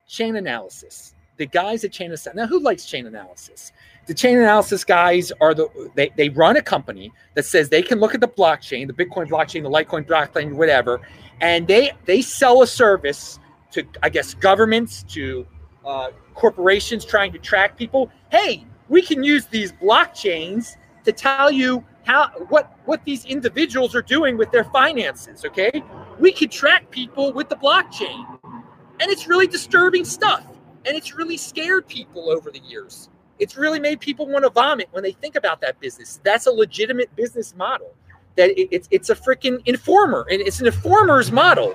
Chainalysis. 0.09 1.16
The 1.37 1.47
guys 1.47 1.85
at 1.85 1.90
Chainalysis. 1.90 2.35
Now, 2.35 2.47
who 2.47 2.61
likes 2.61 2.85
Chainalysis? 2.85 3.73
The 4.07 4.14
Chainalysis 4.14 4.87
guys 4.87 5.33
are 5.40 5.52
the 5.52 5.90
they, 5.95 6.11
they 6.16 6.28
run 6.31 6.57
a 6.57 6.62
company 6.62 7.12
that 7.35 7.45
says 7.45 7.69
they 7.69 7.83
can 7.83 8.00
look 8.00 8.14
at 8.14 8.21
the 8.21 8.28
blockchain, 8.28 8.87
the 8.87 8.93
Bitcoin 8.93 9.28
blockchain, 9.28 9.62
the 9.62 9.71
Litecoin 9.71 10.07
blockchain, 10.07 10.55
whatever, 10.55 11.00
and 11.40 11.66
they 11.66 11.93
they 12.07 12.23
sell 12.23 12.62
a 12.62 12.66
service 12.66 13.38
to 13.73 13.85
I 14.02 14.09
guess 14.09 14.33
governments 14.33 15.02
to 15.11 15.47
uh, 15.85 16.11
corporations 16.35 17.05
trying 17.05 17.33
to 17.33 17.38
track 17.38 17.76
people. 17.76 18.11
Hey, 18.31 18.64
we 18.88 19.02
can 19.02 19.23
use 19.23 19.47
these 19.47 19.73
blockchains 19.73 20.76
to 21.05 21.12
tell 21.12 21.50
you 21.50 21.85
how 22.05 22.28
what 22.49 22.78
what 22.85 23.05
these 23.05 23.25
individuals 23.25 23.95
are 23.95 24.02
doing 24.02 24.38
with 24.38 24.50
their 24.52 24.64
finances. 24.64 25.45
Okay, 25.45 25.83
we 26.19 26.33
could 26.33 26.50
track 26.50 26.90
people 26.90 27.33
with 27.33 27.49
the 27.49 27.57
blockchain, 27.57 28.25
and 28.45 29.11
it's 29.11 29.26
really 29.26 29.47
disturbing 29.47 30.05
stuff 30.05 30.47
and 30.87 30.97
it's 30.97 31.14
really 31.14 31.37
scared 31.37 31.87
people 31.88 32.31
over 32.31 32.50
the 32.50 32.61
years. 32.61 33.09
It's 33.38 33.57
really 33.57 33.81
made 33.81 34.00
people 34.00 34.26
want 34.26 34.45
to 34.45 34.50
vomit 34.50 34.88
when 34.93 35.02
they 35.02 35.12
think 35.12 35.37
about 35.37 35.61
that 35.61 35.78
business. 35.81 36.21
That's 36.23 36.47
a 36.47 36.50
legitimate 36.50 37.14
business 37.16 37.55
model. 37.57 37.95
That 38.37 38.50
it, 38.50 38.69
it's 38.71 38.88
it's 38.90 39.11
a 39.11 39.14
freaking 39.14 39.61
informer, 39.66 40.26
and 40.31 40.40
it's 40.40 40.61
an 40.61 40.66
informer's 40.66 41.33
model. 41.33 41.75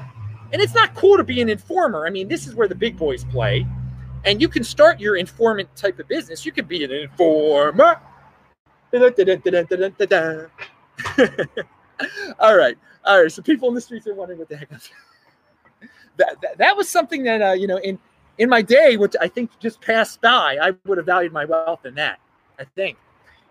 And 0.53 0.61
it's 0.61 0.73
not 0.73 0.93
cool 0.95 1.17
to 1.17 1.23
be 1.23 1.41
an 1.41 1.49
informer. 1.49 2.05
I 2.05 2.09
mean, 2.09 2.27
this 2.27 2.45
is 2.45 2.55
where 2.55 2.67
the 2.67 2.75
big 2.75 2.97
boys 2.97 3.23
play. 3.25 3.65
And 4.25 4.41
you 4.41 4.49
can 4.49 4.63
start 4.63 4.99
your 4.99 5.15
informant 5.15 5.73
type 5.75 5.97
of 5.97 6.07
business. 6.07 6.45
You 6.45 6.51
can 6.51 6.65
be 6.65 6.83
an 6.83 6.91
informer. 6.91 7.71
all 12.39 12.57
right. 12.57 12.77
All 13.05 13.21
right. 13.21 13.31
So 13.31 13.41
people 13.41 13.69
in 13.69 13.75
the 13.75 13.81
streets 13.81 14.05
are 14.07 14.13
wondering 14.13 14.39
what 14.39 14.49
the 14.49 14.57
heck 14.57 14.69
that, 16.17 16.41
that, 16.41 16.57
that 16.57 16.77
was 16.77 16.89
something 16.89 17.23
that 17.23 17.41
uh, 17.41 17.53
you 17.53 17.67
know 17.67 17.77
in 17.77 17.97
in 18.41 18.49
my 18.49 18.63
day, 18.63 18.97
which 18.97 19.13
I 19.21 19.27
think 19.27 19.51
just 19.59 19.79
passed 19.81 20.19
by, 20.19 20.57
I 20.59 20.71
would 20.87 20.97
have 20.97 21.05
valued 21.05 21.31
my 21.31 21.45
wealth 21.45 21.85
in 21.85 21.93
that. 21.95 22.19
I 22.57 22.63
think. 22.75 22.97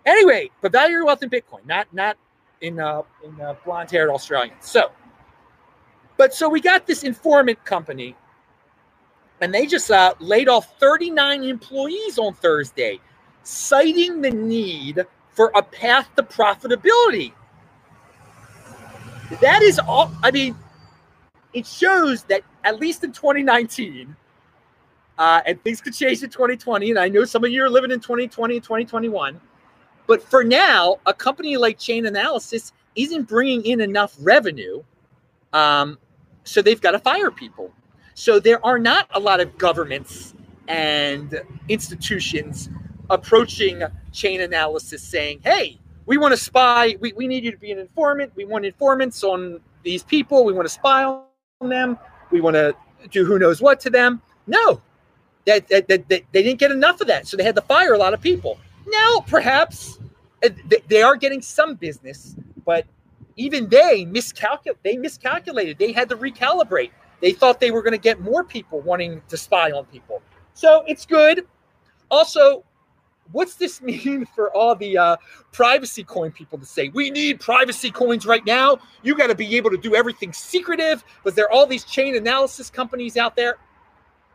Anyway, 0.05 0.51
but 0.61 0.73
value 0.73 0.95
your 0.95 1.05
wealth 1.05 1.23
in 1.23 1.29
Bitcoin, 1.29 1.65
not 1.65 1.87
not 1.93 2.17
in 2.59 2.77
uh, 2.77 3.01
in 3.23 3.39
uh, 3.39 3.55
blonde-haired 3.63 4.09
Australians. 4.09 4.57
So, 4.59 4.91
but 6.17 6.33
so 6.33 6.49
we 6.49 6.59
got 6.59 6.87
this 6.87 7.03
informant 7.03 7.63
company, 7.63 8.17
and 9.39 9.53
they 9.53 9.65
just 9.65 9.89
uh, 9.89 10.13
laid 10.19 10.49
off 10.49 10.77
39 10.77 11.43
employees 11.43 12.17
on 12.17 12.33
Thursday, 12.33 12.99
citing 13.43 14.21
the 14.21 14.31
need 14.31 15.05
for 15.29 15.53
a 15.55 15.63
path 15.63 16.09
to 16.17 16.23
profitability. 16.23 17.31
That 19.39 19.61
is 19.61 19.79
all. 19.79 20.11
I 20.21 20.31
mean, 20.31 20.53
it 21.53 21.65
shows 21.65 22.23
that 22.23 22.41
at 22.65 22.81
least 22.81 23.05
in 23.05 23.13
2019, 23.13 24.17
uh, 25.21 25.39
and 25.45 25.63
things 25.63 25.79
could 25.79 25.93
change 25.93 26.23
in 26.23 26.31
2020. 26.31 26.89
And 26.89 26.97
I 26.97 27.07
know 27.07 27.25
some 27.25 27.43
of 27.43 27.51
you 27.51 27.63
are 27.63 27.69
living 27.69 27.91
in 27.91 27.99
2020 27.99 28.55
and 28.55 28.63
2021. 28.63 29.39
But 30.07 30.23
for 30.23 30.43
now, 30.43 30.97
a 31.05 31.13
company 31.13 31.57
like 31.57 31.77
Chainalysis 31.77 32.71
isn't 32.95 33.27
bringing 33.27 33.63
in 33.63 33.81
enough 33.81 34.15
revenue. 34.19 34.81
Um, 35.53 35.99
so 36.43 36.63
they've 36.63 36.81
got 36.81 36.91
to 36.91 36.99
fire 36.99 37.29
people. 37.29 37.71
So 38.15 38.39
there 38.39 38.65
are 38.65 38.79
not 38.79 39.09
a 39.11 39.19
lot 39.19 39.39
of 39.39 39.55
governments 39.59 40.33
and 40.67 41.39
institutions 41.69 42.71
approaching 43.11 43.83
Chainalysis 44.11 45.01
saying, 45.01 45.41
hey, 45.43 45.77
we 46.07 46.17
want 46.17 46.31
to 46.31 46.37
spy. 46.37 46.97
We, 46.99 47.13
we 47.13 47.27
need 47.27 47.43
you 47.43 47.51
to 47.51 47.59
be 47.59 47.71
an 47.71 47.77
informant. 47.77 48.31
We 48.35 48.45
want 48.45 48.65
informants 48.65 49.23
on 49.23 49.59
these 49.83 50.01
people. 50.01 50.45
We 50.45 50.53
want 50.53 50.65
to 50.65 50.73
spy 50.73 51.03
on 51.03 51.69
them. 51.69 51.99
We 52.31 52.41
want 52.41 52.55
to 52.55 52.75
do 53.11 53.23
who 53.23 53.37
knows 53.37 53.61
what 53.61 53.79
to 53.81 53.91
them. 53.91 54.19
No, 54.47 54.81
that, 55.45 55.67
that, 55.69 55.87
that, 55.87 56.09
that, 56.09 56.23
they 56.31 56.43
didn't 56.43 56.59
get 56.59 56.71
enough 56.71 57.01
of 57.01 57.07
that, 57.07 57.27
so 57.27 57.37
they 57.37 57.43
had 57.43 57.55
to 57.55 57.61
fire 57.61 57.93
a 57.93 57.97
lot 57.97 58.13
of 58.13 58.21
people. 58.21 58.59
Now, 58.87 59.19
perhaps 59.27 59.99
uh, 60.43 60.49
they 60.87 61.01
are 61.01 61.15
getting 61.15 61.41
some 61.41 61.75
business, 61.75 62.35
but 62.65 62.85
even 63.37 63.69
they 63.69 64.05
miscalculate. 64.05 64.79
They 64.83 64.97
miscalculated. 64.97 65.77
They 65.79 65.91
had 65.91 66.09
to 66.09 66.17
recalibrate. 66.17 66.91
They 67.21 67.31
thought 67.31 67.59
they 67.59 67.71
were 67.71 67.81
going 67.81 67.93
to 67.93 67.99
get 67.99 68.19
more 68.19 68.43
people 68.43 68.81
wanting 68.81 69.21
to 69.29 69.37
spy 69.37 69.71
on 69.71 69.85
people. 69.85 70.21
So 70.53 70.83
it's 70.87 71.05
good. 71.05 71.45
Also, 72.09 72.63
what's 73.31 73.55
this 73.55 73.81
mean 73.83 74.25
for 74.25 74.51
all 74.55 74.75
the 74.75 74.97
uh, 74.97 75.17
privacy 75.51 76.03
coin 76.03 76.31
people 76.31 76.57
to 76.57 76.65
say 76.65 76.89
we 76.89 77.09
need 77.09 77.39
privacy 77.39 77.91
coins 77.91 78.25
right 78.25 78.45
now 78.45 78.77
you 79.03 79.15
got 79.15 79.27
to 79.27 79.35
be 79.35 79.55
able 79.55 79.69
to 79.69 79.77
do 79.77 79.95
everything 79.95 80.33
secretive 80.33 81.03
but 81.23 81.35
there 81.35 81.45
are 81.45 81.51
all 81.51 81.65
these 81.65 81.83
chain 81.83 82.15
analysis 82.15 82.69
companies 82.69 83.17
out 83.17 83.35
there 83.35 83.57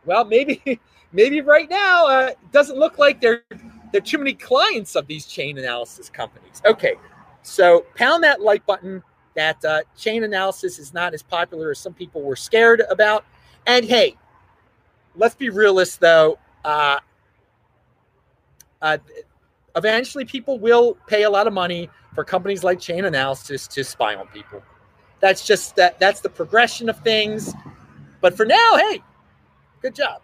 well 0.05 0.25
maybe 0.25 0.61
maybe 1.11 1.41
right 1.41 1.69
now 1.69 2.07
uh, 2.07 2.31
doesn't 2.51 2.77
look 2.77 2.97
like 2.97 3.21
there 3.21 3.43
there 3.91 4.01
are 4.01 4.05
too 4.05 4.17
many 4.17 4.33
clients 4.33 4.95
of 4.95 5.07
these 5.07 5.25
chain 5.25 5.57
analysis 5.57 6.09
companies. 6.09 6.61
Okay, 6.65 6.95
so 7.41 7.85
pound 7.95 8.23
that 8.23 8.41
like 8.41 8.65
button. 8.65 9.03
That 9.35 9.63
uh, 9.63 9.81
Chainalysis 9.95 10.79
is 10.79 10.95
not 10.95 11.13
as 11.13 11.21
popular 11.21 11.69
as 11.69 11.77
some 11.77 11.93
people 11.93 12.23
were 12.23 12.35
scared 12.35 12.81
about. 12.89 13.23
And 13.67 13.85
hey, 13.85 14.17
let's 15.15 15.35
be 15.35 15.49
realists 15.49 15.97
though. 15.97 16.39
Uh, 16.65 16.99
uh, 18.81 18.97
eventually, 19.75 20.25
people 20.25 20.57
will 20.57 20.97
pay 21.05 21.23
a 21.23 21.29
lot 21.29 21.45
of 21.45 21.53
money 21.53 21.87
for 22.15 22.23
companies 22.23 22.63
like 22.63 22.79
Chainalysis 22.79 23.67
to 23.69 23.83
spy 23.83 24.15
on 24.15 24.25
people. 24.27 24.63
That's 25.19 25.45
just 25.45 25.75
that. 25.75 25.99
That's 25.99 26.21
the 26.21 26.29
progression 26.29 26.89
of 26.89 26.99
things. 27.01 27.53
But 28.21 28.35
for 28.35 28.45
now, 28.45 28.75
hey, 28.77 29.03
good 29.83 29.93
job. 29.93 30.21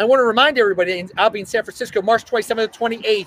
I 0.00 0.04
want 0.04 0.20
to 0.20 0.24
remind 0.24 0.58
everybody, 0.58 1.04
I'll 1.16 1.28
be 1.28 1.40
in 1.40 1.46
San 1.46 1.64
Francisco 1.64 2.00
March 2.00 2.24
27th 2.24 2.70
to 2.72 2.78
28th. 2.78 3.26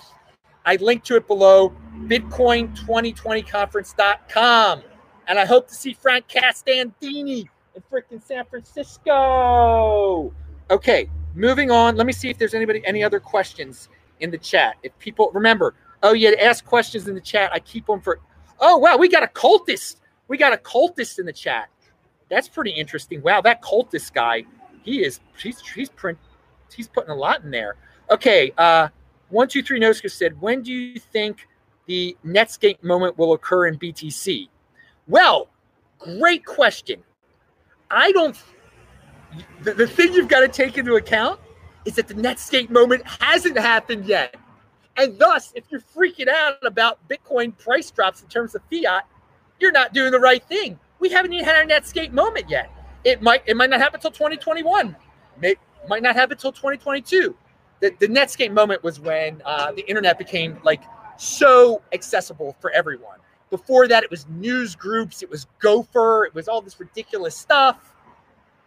I 0.65 0.77
linked 0.77 1.05
to 1.07 1.17
it 1.17 1.27
below, 1.27 1.75
bitcoin2020conference.com. 2.05 4.81
And 5.27 5.37
I 5.37 5.45
hope 5.45 5.67
to 5.67 5.75
see 5.75 5.91
Frank 5.93 6.29
Castandini 6.29 7.49
in 7.75 7.83
freaking 7.91 8.25
San 8.25 8.45
Francisco. 8.45 10.33
Okay, 10.69 11.09
moving 11.35 11.71
on. 11.71 11.97
Let 11.97 12.07
me 12.07 12.13
see 12.13 12.29
if 12.29 12.37
there's 12.37 12.53
anybody, 12.53 12.81
any 12.85 13.03
other 13.03 13.19
questions 13.19 13.89
in 14.21 14.31
the 14.31 14.37
chat. 14.37 14.77
If 14.81 14.97
people 14.97 15.29
remember, 15.33 15.73
oh, 16.03 16.13
yeah, 16.13 16.31
ask 16.39 16.63
questions 16.63 17.09
in 17.09 17.15
the 17.15 17.21
chat. 17.21 17.51
I 17.51 17.59
keep 17.59 17.85
them 17.85 17.99
for, 17.99 18.21
oh, 18.61 18.77
wow, 18.77 18.95
we 18.95 19.09
got 19.09 19.23
a 19.23 19.27
cultist. 19.27 19.97
We 20.29 20.37
got 20.37 20.53
a 20.53 20.57
cultist 20.57 21.19
in 21.19 21.25
the 21.25 21.33
chat. 21.33 21.67
That's 22.29 22.47
pretty 22.47 22.71
interesting. 22.71 23.21
Wow, 23.21 23.41
that 23.41 23.61
cultist 23.61 24.13
guy, 24.13 24.45
he 24.83 25.03
is, 25.03 25.19
he's, 25.37 25.59
he's 25.59 25.89
print, 25.89 26.17
he's 26.73 26.87
putting 26.87 27.11
a 27.11 27.15
lot 27.15 27.43
in 27.43 27.51
there. 27.51 27.75
Okay, 28.09 28.51
uh, 28.57 28.89
one 29.29 29.47
two 29.47 29.63
three 29.63 29.79
Noska 29.79 30.11
said, 30.11 30.39
when 30.41 30.61
do 30.61 30.71
you 30.71 30.99
think 30.99 31.47
the 31.85 32.15
Netscape 32.25 32.83
moment 32.83 33.17
will 33.17 33.33
occur 33.33 33.67
in 33.67 33.77
BTC? 33.77 34.49
Well, 35.07 35.49
great 35.99 36.45
question. 36.45 37.03
I 37.89 38.11
don't. 38.11 38.37
The, 39.63 39.73
the 39.73 39.87
thing 39.87 40.13
you've 40.13 40.27
got 40.27 40.41
to 40.41 40.47
take 40.47 40.77
into 40.77 40.95
account 40.95 41.39
is 41.85 41.95
that 41.95 42.07
the 42.07 42.13
Netscape 42.13 42.69
moment 42.69 43.03
hasn't 43.05 43.57
happened 43.57 44.05
yet. 44.05 44.35
And 44.97 45.17
thus, 45.17 45.53
if 45.55 45.63
you're 45.69 45.81
freaking 45.81 46.27
out 46.27 46.65
about 46.65 46.99
Bitcoin 47.07 47.57
price 47.57 47.89
drops 47.91 48.21
in 48.21 48.27
terms 48.27 48.55
of 48.55 48.61
fiat, 48.69 49.07
you're 49.59 49.71
not 49.71 49.93
doing 49.93 50.11
the 50.11 50.19
right 50.19 50.43
thing. 50.43 50.77
We 50.99 51.09
haven't 51.09 51.33
even 51.33 51.45
had 51.45 51.55
our 51.55 51.65
Netscape 51.65 52.11
moment 52.11 52.49
yet. 52.49 52.69
It 53.03 53.21
might 53.21 53.43
it 53.47 53.57
might 53.57 53.69
not 53.69 53.79
happen 53.79 53.97
until 53.97 54.11
2021 54.11 54.95
might 55.87 56.03
not 56.03 56.15
have 56.15 56.31
it 56.31 56.39
till 56.39 56.51
2022. 56.51 57.35
The, 57.79 57.91
the 57.99 58.07
Netscape 58.07 58.51
moment 58.51 58.83
was 58.83 58.99
when 58.99 59.41
uh, 59.45 59.71
the 59.71 59.87
internet 59.87 60.17
became 60.17 60.59
like 60.63 60.83
so 61.17 61.81
accessible 61.93 62.55
for 62.59 62.71
everyone. 62.71 63.17
Before 63.49 63.87
that, 63.87 64.03
it 64.03 64.09
was 64.09 64.27
news 64.29 64.75
groups, 64.75 65.21
it 65.21 65.29
was 65.29 65.45
Gopher, 65.59 66.25
it 66.25 66.33
was 66.33 66.47
all 66.47 66.61
this 66.61 66.79
ridiculous 66.79 67.35
stuff. 67.35 67.93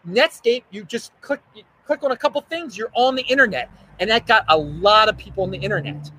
Netscape, 0.06 0.64
you 0.71 0.85
just 0.85 1.12
click 1.21 1.40
you 1.54 1.62
click 1.87 2.02
on 2.02 2.12
a 2.12 2.16
couple 2.16 2.40
things, 2.42 2.76
you're 2.76 2.90
on 2.94 3.14
the 3.14 3.23
internet, 3.23 3.71
and 4.00 4.11
that 4.11 4.26
got 4.26 4.44
a 4.49 4.56
lot 4.56 5.09
of 5.09 5.16
people 5.16 5.44
on 5.44 5.50
the 5.50 5.59
internet. 5.59 6.11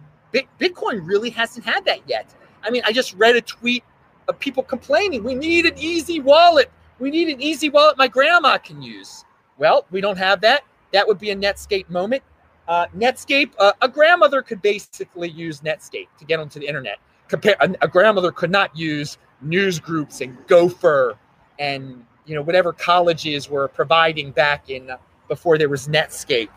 Bitcoin 0.59 1.05
really 1.05 1.29
hasn't 1.29 1.65
had 1.65 1.85
that 1.85 1.99
yet. 2.07 2.33
I 2.63 2.69
mean, 2.69 2.81
I 2.85 2.91
just 2.91 3.13
read 3.13 3.35
a 3.35 3.41
tweet 3.41 3.83
of 4.27 4.39
people 4.39 4.63
complaining, 4.63 5.23
we 5.23 5.35
need 5.35 5.65
an 5.65 5.77
easy 5.77 6.19
wallet. 6.19 6.71
We 6.97 7.11
need 7.11 7.29
an 7.29 7.41
easy 7.41 7.69
wallet 7.69 7.97
my 7.97 8.07
grandma 8.07 8.57
can 8.57 8.81
use. 8.81 9.25
Well, 9.57 9.85
we 9.91 10.01
don't 10.01 10.17
have 10.17 10.41
that. 10.41 10.63
That 10.95 11.05
would 11.05 11.19
be 11.19 11.31
a 11.31 11.35
Netscape 11.35 11.89
moment. 11.89 12.23
Uh, 12.69 12.87
Netscape, 12.95 13.51
uh, 13.59 13.73
a 13.81 13.89
grandmother 13.89 14.41
could 14.41 14.61
basically 14.61 15.29
use 15.29 15.59
Netscape 15.59 16.07
to 16.17 16.23
get 16.23 16.39
onto 16.39 16.57
the 16.57 16.65
internet. 16.65 16.99
Compare 17.27 17.57
a, 17.59 17.69
a, 17.81 17.87
grandmother 17.89 18.31
could 18.31 18.49
not 18.49 18.73
use 18.77 19.17
news 19.41 19.77
groups 19.77 20.21
and 20.21 20.37
Gopher 20.47 21.17
and 21.59 22.05
you 22.25 22.33
know 22.33 22.41
whatever 22.41 22.71
colleges 22.71 23.49
were 23.49 23.67
providing 23.67 24.31
back 24.31 24.69
in 24.69 24.89
uh, 24.89 24.95
before 25.27 25.57
there 25.57 25.67
was 25.67 25.89
Netscape. 25.89 26.47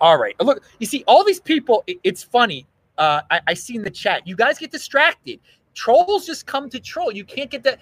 All 0.00 0.16
right, 0.16 0.34
look, 0.40 0.62
you 0.78 0.86
see 0.86 1.04
all 1.06 1.24
these 1.24 1.40
people. 1.40 1.84
It, 1.86 1.98
it's 2.04 2.22
funny. 2.22 2.66
Uh, 2.96 3.20
I, 3.30 3.40
I 3.48 3.54
see 3.54 3.76
in 3.76 3.82
the 3.82 3.90
chat, 3.90 4.26
you 4.26 4.34
guys 4.34 4.58
get 4.58 4.70
distracted. 4.70 5.40
Trolls 5.74 6.24
just 6.24 6.46
come 6.46 6.70
to 6.70 6.80
troll. 6.80 7.12
You 7.12 7.24
can't 7.24 7.50
get 7.50 7.64
that 7.64 7.80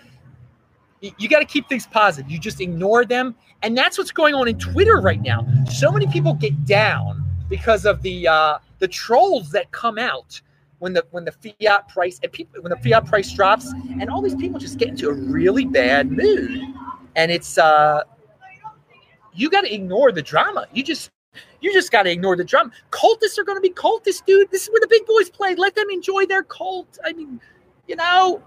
You, 1.01 1.29
got 1.29 1.39
to 1.39 1.45
keep 1.45 1.69
things 1.69 1.87
positive. 1.87 2.31
You 2.31 2.39
just 2.39 2.61
ignore 2.61 3.05
them, 3.05 3.37
and 3.63 3.77
that's 3.77 3.99
what's 3.99 4.11
going 4.11 4.35
on 4.35 4.49
in 4.49 4.59
Twitter 4.59 5.01
right 5.01 5.21
now. 5.21 5.47
So 5.71 5.93
many 5.93 6.09
people 6.09 6.35
get 6.35 6.65
down 6.65 7.25
because 7.49 7.85
of 7.87 8.03
the 8.03 8.27
uh, 8.27 8.59
the 8.81 8.89
trolls 8.89 9.51
that 9.53 9.71
come 9.71 9.99
out 9.99 10.41
when 10.81 10.93
the 10.93 11.05
when 11.13 11.25
the 11.25 11.33
fiat 11.33 11.89
price 11.89 12.19
and 12.23 12.33
people 12.33 12.61
when 12.63 12.71
the 12.71 12.77
fiat 12.77 13.07
price 13.07 13.33
drops, 13.33 13.73
and 14.01 14.11
all 14.11 14.21
these 14.21 14.35
people 14.35 14.59
just 14.59 14.79
get 14.79 14.89
into 14.89 15.09
a 15.09 15.13
really 15.13 15.65
bad 15.65 16.11
mood, 16.11 16.61
and 17.15 17.31
it's 17.31 17.59
uh, 17.59 18.03
you 19.33 19.49
got 19.51 19.63
to 19.63 19.73
ignore 19.73 20.11
the 20.11 20.23
drama. 20.23 20.67
You 20.73 20.83
just 20.83 21.11
you 21.61 21.73
just 21.73 21.93
got 21.93 22.05
to 22.05 22.11
ignore 22.11 22.37
the 22.37 22.45
drama. 22.45 22.71
Cultists 22.91 23.39
are 23.39 23.45
going 23.45 23.57
to 23.57 23.63
be 23.63 23.71
cultists, 23.71 24.25
dude. 24.25 24.51
This 24.51 24.65
is 24.65 24.71
where 24.71 24.81
the 24.81 24.89
big 24.89 25.07
boys 25.07 25.31
play. 25.31 25.55
Let 25.55 25.75
them 25.75 25.91
enjoy 25.91 26.27
their 26.27 26.43
cult. 26.43 26.99
I 27.05 27.13
mean, 27.13 27.41
you 27.87 27.97
know, 27.97 28.43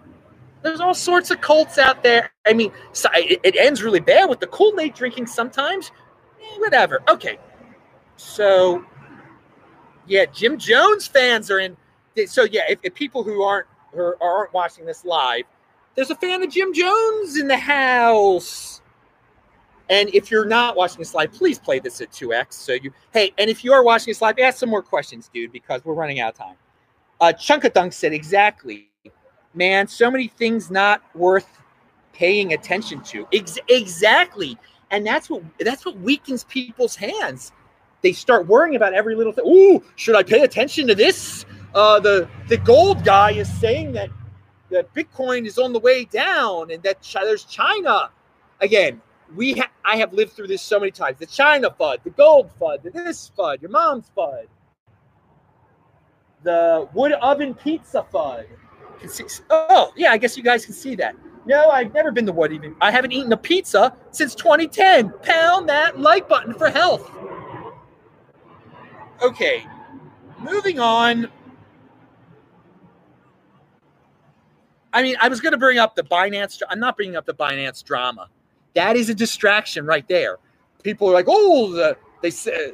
there's 0.62 0.80
all 0.80 0.94
sorts 0.94 1.32
of 1.32 1.41
cults 1.41 1.77
out 1.77 2.03
there. 2.03 2.32
I 2.46 2.53
mean, 2.53 2.72
so 2.94 3.10
it, 3.13 3.39
it 3.44 3.56
ends 3.58 3.84
really 3.84 4.00
bad 4.00 4.30
with 4.30 4.39
the 4.39 4.48
Kool 4.48 4.80
Aid 4.80 4.94
drinking 4.94 5.27
sometimes. 5.27 5.91
Eh, 6.41 6.60
whatever. 6.60 7.01
Okay. 7.10 7.38
So, 8.18 8.86
yeah, 10.08 10.25
Jim 10.25 10.58
Jones 10.58 11.08
fans 11.08 11.50
are 11.50 11.60
in. 11.60 11.77
So, 12.27 12.44
yeah, 12.44 12.62
if, 12.70 12.80
if 12.84 12.94
people 12.94 13.24
who 13.24 13.41
aren't 13.41 13.68
who 13.94 14.13
aren't 14.22 14.53
watching 14.53 14.86
this 14.86 15.03
live, 15.03 15.44
there's 15.96 16.12
a 16.12 16.15
fan 16.15 16.44
of 16.44 16.50
Jim 16.50 16.74
Jones 16.74 17.38
in 17.38 17.48
the 17.48 17.58
house. 17.58 18.82
And 19.89 20.10
if 20.15 20.32
you're 20.32 20.46
not 20.46 20.77
watching 20.77 21.00
this 21.00 21.13
live, 21.13 21.34
please 21.34 21.60
play 21.60 21.80
this 21.80 22.00
at 22.00 22.12
2x. 22.12 22.53
So 22.53 22.74
you, 22.74 22.94
hey, 23.12 23.34
and 23.38 23.50
if 23.50 23.65
you 23.65 23.74
are 23.74 23.84
watching 23.84 24.12
this 24.12 24.22
live, 24.22 24.39
ask 24.39 24.58
some 24.58 24.70
more 24.70 24.82
questions, 24.82 25.30
dude, 25.34 25.51
because 25.51 25.84
we're 25.84 25.96
running 25.96 26.22
out 26.22 26.34
of 26.34 26.38
time. 26.38 26.56
Uh, 27.20 27.34
Chunkadunk 27.36 27.91
said 27.91 28.13
exactly 28.13 28.90
man, 29.53 29.88
so 29.88 30.10
many 30.10 30.27
things 30.27 30.72
not 30.72 31.01
worth 31.15 31.48
paying 32.13 32.53
attention 32.53 33.01
to. 33.01 33.27
Ex- 33.34 33.58
exactly. 33.67 34.58
And 34.91 35.05
that's 35.05 35.29
what 35.29 35.43
that's 35.60 35.86
what 35.86 35.98
weakens 36.00 36.43
people's 36.46 36.96
hands. 36.96 37.51
They 38.01 38.13
start 38.13 38.48
worrying 38.48 38.75
about 38.75 38.93
every 38.93 39.15
little 39.15 39.31
thing. 39.31 39.46
Ooh, 39.48 39.84
should 39.96 40.15
I 40.15 40.24
pay 40.24 40.41
attention 40.41 40.88
to 40.88 40.96
this? 40.96 41.46
Uh, 41.74 42.00
the 42.00 42.27
the 42.48 42.58
gold 42.58 43.03
guy 43.05 43.31
is 43.31 43.51
saying 43.60 43.93
that 43.93 44.10
that 44.70 44.93
Bitcoin 44.93 45.46
is 45.46 45.58
on 45.58 45.74
the 45.74 45.79
way 45.79 46.05
down 46.05 46.72
and 46.72 46.81
that 46.84 47.01
there's 47.13 47.46
China. 47.46 48.10
Again, 48.60 49.01
we 49.36 49.53
ha- 49.53 49.72
I 49.86 49.98
have 49.98 50.13
lived 50.13 50.34
through 50.34 50.48
this 50.48 50.62
so 50.62 50.79
many 50.79 50.91
times. 50.91 51.20
The 51.20 51.25
China 51.25 51.70
FUD, 51.70 52.03
the 52.03 52.10
gold 52.10 52.50
FUD, 52.60 52.84
the 52.84 52.91
this 52.91 53.31
FUD, 53.38 53.62
your 53.62 53.72
mom's 53.72 54.12
FUD, 54.15 54.48
the 56.43 56.88
wood 56.93 57.13
oven 57.13 57.53
pizza 57.53 58.05
FUD 58.13 58.46
can 59.01 59.10
see. 59.10 59.25
Oh, 59.50 59.91
yeah, 59.96 60.12
I 60.12 60.17
guess 60.17 60.38
you 60.38 60.43
guys 60.43 60.65
can 60.65 60.74
see 60.74 60.96
that. 60.96 61.15
No, 61.46 61.70
I've 61.70 61.93
never 61.93 62.12
been 62.12 62.25
to 62.27 62.31
what 62.31 62.51
even. 62.51 62.75
I 62.81 62.91
haven't 62.91 63.12
eaten 63.12 63.34
a 63.34 63.38
pizza 63.38 63.96
since 64.12 64.36
2010. 64.36 65.12
Pound 65.24 65.67
that 65.70 66.00
like 66.00 66.29
button 66.29 66.53
for 66.53 66.70
health. 66.70 67.10
Okay, 69.24 69.65
moving 70.39 70.79
on. 70.79 71.29
I 74.93 75.03
mean, 75.03 75.15
I 75.22 75.29
was 75.29 75.39
going 75.39 75.53
to 75.53 75.58
bring 75.58 75.77
up 75.77 75.96
the 75.96 76.03
Binance. 76.03 76.62
I'm 76.70 76.79
not 76.79 76.96
bringing 76.96 77.15
up 77.15 77.25
the 77.25 77.34
Binance 77.34 77.84
drama. 77.84 78.29
That 78.74 78.96
is 78.96 79.10
a 79.10 79.15
distraction 79.15 79.86
right 79.86 80.08
there. 80.08 80.38
People 80.84 81.10
are 81.10 81.13
like, 81.13 81.25
oh, 81.27 81.72
the, 81.72 81.98
they 82.22 82.29
said 82.31 82.72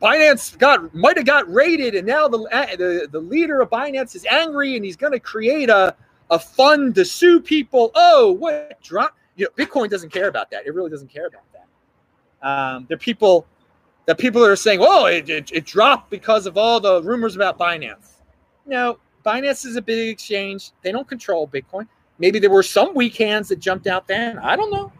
Binance 0.00 0.56
got 0.58 0.94
might 0.94 1.16
have 1.16 1.26
got 1.26 1.50
raided, 1.52 1.94
and 1.94 2.06
now 2.06 2.28
the, 2.28 2.38
the 2.78 3.08
the 3.10 3.20
leader 3.20 3.60
of 3.60 3.70
Binance 3.70 4.14
is 4.14 4.26
angry, 4.26 4.76
and 4.76 4.84
he's 4.84 4.96
going 4.96 5.12
to 5.12 5.20
create 5.20 5.70
a 5.70 5.94
a 6.30 6.38
fund 6.38 6.94
to 6.96 7.04
sue 7.04 7.40
people. 7.40 7.90
Oh, 7.94 8.32
what 8.32 8.80
drop? 8.82 9.16
You 9.36 9.46
know, 9.46 9.64
Bitcoin 9.64 9.88
doesn't 9.90 10.10
care 10.10 10.28
about 10.28 10.50
that. 10.50 10.66
It 10.66 10.74
really 10.74 10.90
doesn't 10.90 11.12
care 11.12 11.26
about 11.26 11.42
that. 11.52 12.48
Um, 12.48 12.86
there 12.88 12.98
people 12.98 13.46
that 14.06 14.18
people 14.18 14.44
are 14.44 14.56
saying, 14.56 14.80
"Oh, 14.82 15.06
it, 15.06 15.28
it, 15.28 15.50
it 15.52 15.64
dropped 15.64 16.10
because 16.10 16.46
of 16.46 16.56
all 16.56 16.80
the 16.80 17.02
rumors 17.02 17.36
about 17.36 17.58
Binance." 17.58 18.12
No, 18.66 18.98
Binance 19.24 19.64
is 19.66 19.76
a 19.76 19.82
big 19.82 20.08
exchange. 20.08 20.72
They 20.82 20.92
don't 20.92 21.08
control 21.08 21.48
Bitcoin. 21.48 21.88
Maybe 22.18 22.38
there 22.38 22.50
were 22.50 22.62
some 22.62 22.94
weak 22.94 23.16
hands 23.16 23.48
that 23.48 23.60
jumped 23.60 23.86
out 23.86 24.06
then. 24.06 24.38
I 24.38 24.56
don't 24.56 24.70
know. 24.70 24.92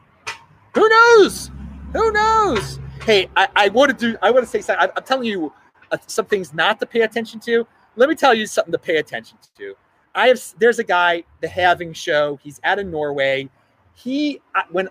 Who 0.74 0.88
knows? 0.88 1.50
Who 1.92 2.12
knows? 2.12 2.78
Hey, 3.06 3.28
I, 3.36 3.48
I 3.54 3.68
want 3.68 3.96
to 3.96 3.96
do, 3.96 4.18
I 4.20 4.32
want 4.32 4.44
to 4.44 4.50
say 4.50 4.60
something. 4.60 4.90
I'm 4.96 5.04
telling 5.04 5.28
you 5.28 5.52
uh, 5.92 5.96
some 6.08 6.26
things 6.26 6.52
not 6.52 6.80
to 6.80 6.86
pay 6.86 7.02
attention 7.02 7.38
to. 7.40 7.64
Let 7.94 8.08
me 8.08 8.16
tell 8.16 8.34
you 8.34 8.46
something 8.46 8.72
to 8.72 8.78
pay 8.78 8.96
attention 8.96 9.38
to. 9.58 9.74
I 10.14 10.26
have, 10.26 10.42
there's 10.58 10.80
a 10.80 10.84
guy, 10.84 11.22
the 11.40 11.46
Halving 11.46 11.92
Show. 11.92 12.38
He's 12.42 12.60
out 12.64 12.80
of 12.80 12.86
Norway. 12.86 13.48
He, 13.94 14.42
when 14.72 14.88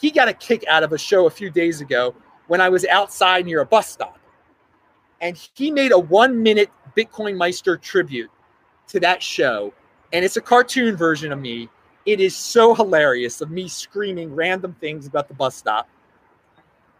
he 0.00 0.12
got 0.12 0.28
a 0.28 0.32
kick 0.32 0.64
out 0.68 0.84
of 0.84 0.92
a 0.92 0.98
show 0.98 1.26
a 1.26 1.30
few 1.30 1.50
days 1.50 1.80
ago 1.80 2.14
when 2.46 2.60
I 2.60 2.68
was 2.68 2.84
outside 2.86 3.46
near 3.46 3.62
a 3.62 3.66
bus 3.66 3.90
stop, 3.90 4.18
and 5.20 5.36
he 5.54 5.72
made 5.72 5.90
a 5.90 5.98
one 5.98 6.40
minute 6.42 6.70
Bitcoin 6.96 7.36
Meister 7.36 7.76
tribute 7.76 8.30
to 8.88 9.00
that 9.00 9.22
show. 9.22 9.74
And 10.12 10.24
it's 10.24 10.36
a 10.36 10.40
cartoon 10.40 10.94
version 10.94 11.32
of 11.32 11.40
me. 11.40 11.68
It 12.04 12.20
is 12.20 12.36
so 12.36 12.74
hilarious 12.74 13.40
of 13.40 13.50
me 13.50 13.66
screaming 13.66 14.32
random 14.34 14.76
things 14.78 15.06
about 15.06 15.26
the 15.26 15.34
bus 15.34 15.56
stop 15.56 15.88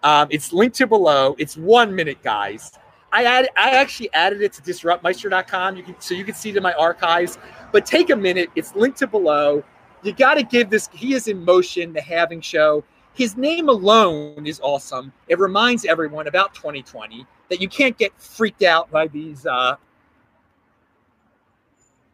um, 0.02 0.28
it's 0.30 0.52
linked 0.52 0.76
to 0.76 0.86
below. 0.86 1.34
It's 1.38 1.56
one 1.56 1.94
minute, 1.94 2.22
guys. 2.22 2.72
I 3.12 3.24
add, 3.24 3.48
I 3.56 3.70
actually 3.70 4.12
added 4.12 4.42
it 4.42 4.52
to 4.54 4.62
disruptmeister.com. 4.62 5.76
You 5.76 5.82
can 5.82 6.00
so 6.00 6.14
you 6.14 6.24
can 6.24 6.34
see 6.34 6.50
it 6.50 6.56
in 6.56 6.62
my 6.62 6.74
archives. 6.74 7.38
But 7.72 7.86
take 7.86 8.10
a 8.10 8.16
minute. 8.16 8.50
It's 8.54 8.74
linked 8.74 8.98
to 8.98 9.06
below. 9.06 9.64
You 10.02 10.12
got 10.12 10.34
to 10.34 10.42
give 10.42 10.70
this. 10.70 10.88
He 10.92 11.14
is 11.14 11.28
in 11.28 11.44
motion. 11.44 11.92
The 11.92 12.00
Halving 12.00 12.40
Show. 12.40 12.84
His 13.14 13.36
name 13.36 13.70
alone 13.70 14.46
is 14.46 14.60
awesome. 14.62 15.12
It 15.28 15.38
reminds 15.38 15.86
everyone 15.86 16.26
about 16.26 16.54
2020 16.54 17.26
that 17.48 17.62
you 17.62 17.68
can't 17.68 17.96
get 17.96 18.12
freaked 18.20 18.62
out 18.62 18.90
by 18.90 19.06
these 19.06 19.46
uh, 19.46 19.76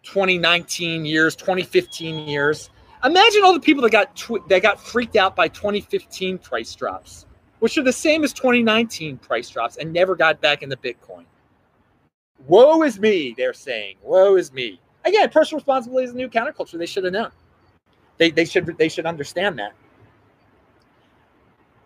2019 0.04 1.04
years, 1.04 1.34
2015 1.34 2.28
years. 2.28 2.70
Imagine 3.02 3.42
all 3.42 3.52
the 3.52 3.58
people 3.58 3.82
that 3.82 3.90
got 3.90 4.14
tw- 4.14 4.48
that 4.48 4.62
got 4.62 4.80
freaked 4.80 5.16
out 5.16 5.34
by 5.34 5.48
2015 5.48 6.38
price 6.38 6.72
drops 6.76 7.26
which 7.62 7.78
are 7.78 7.84
the 7.84 7.92
same 7.92 8.24
as 8.24 8.32
2019 8.32 9.18
price 9.18 9.48
drops 9.48 9.76
and 9.76 9.92
never 9.92 10.16
got 10.16 10.40
back 10.40 10.64
into 10.64 10.76
Bitcoin. 10.76 11.24
Woe 12.48 12.82
is 12.82 12.98
me, 12.98 13.36
they're 13.38 13.54
saying. 13.54 13.98
Woe 14.02 14.34
is 14.34 14.52
me. 14.52 14.80
Again, 15.04 15.30
personal 15.30 15.60
responsibility 15.60 16.06
is 16.06 16.12
a 16.12 16.16
new 16.16 16.28
counterculture. 16.28 16.76
They 16.76 16.86
should 16.86 17.04
have 17.04 17.12
known. 17.12 17.30
They, 18.18 18.32
they 18.32 18.46
should 18.46 18.66
they 18.78 18.88
should 18.88 19.06
understand 19.06 19.60
that. 19.60 19.74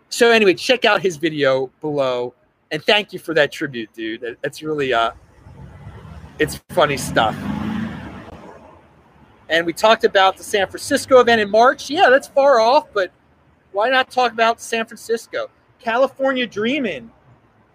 So 0.08 0.30
anyway, 0.30 0.54
check 0.54 0.86
out 0.86 1.02
his 1.02 1.18
video 1.18 1.70
below, 1.82 2.32
and 2.70 2.82
thank 2.82 3.12
you 3.12 3.18
for 3.18 3.34
that 3.34 3.52
tribute, 3.52 3.92
dude. 3.92 4.38
That's 4.40 4.62
really 4.62 4.94
uh, 4.94 5.10
it's 6.38 6.58
funny 6.70 6.96
stuff. 6.96 7.36
And 9.50 9.66
we 9.66 9.74
talked 9.74 10.04
about 10.04 10.38
the 10.38 10.42
San 10.42 10.68
Francisco 10.68 11.20
event 11.20 11.42
in 11.42 11.50
March. 11.50 11.90
Yeah, 11.90 12.08
that's 12.08 12.28
far 12.28 12.60
off, 12.60 12.86
but 12.94 13.12
why 13.72 13.90
not 13.90 14.10
talk 14.10 14.32
about 14.32 14.58
San 14.58 14.86
Francisco? 14.86 15.50
California 15.86 16.48
dreaming 16.48 17.08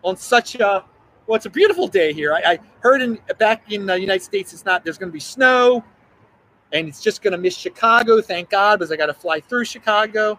on 0.04 0.18
such 0.18 0.56
a 0.56 0.84
well, 1.26 1.38
it's 1.38 1.46
a 1.46 1.50
beautiful 1.50 1.88
day 1.88 2.12
here. 2.12 2.34
I, 2.34 2.42
I 2.46 2.60
heard 2.82 3.02
in 3.02 3.18
back 3.40 3.72
in 3.72 3.86
the 3.86 3.98
United 3.98 4.22
States, 4.22 4.52
it's 4.52 4.66
not. 4.66 4.84
There's 4.84 4.98
going 4.98 5.10
to 5.10 5.14
be 5.14 5.22
snow, 5.22 5.82
and 6.74 6.90
it's 6.90 7.02
just 7.02 7.22
going 7.22 7.32
to 7.32 7.38
miss 7.38 7.56
Chicago. 7.56 8.20
Thank 8.20 8.50
God, 8.50 8.80
because 8.80 8.92
I 8.92 8.98
got 8.98 9.06
to 9.06 9.14
fly 9.14 9.40
through 9.40 9.64
Chicago. 9.64 10.38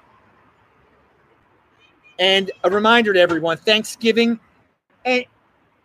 And 2.19 2.51
a 2.63 2.69
reminder 2.69 3.15
to 3.15 3.21
everyone: 3.21 3.57
Thanksgiving, 3.57 4.39
and 5.07 5.25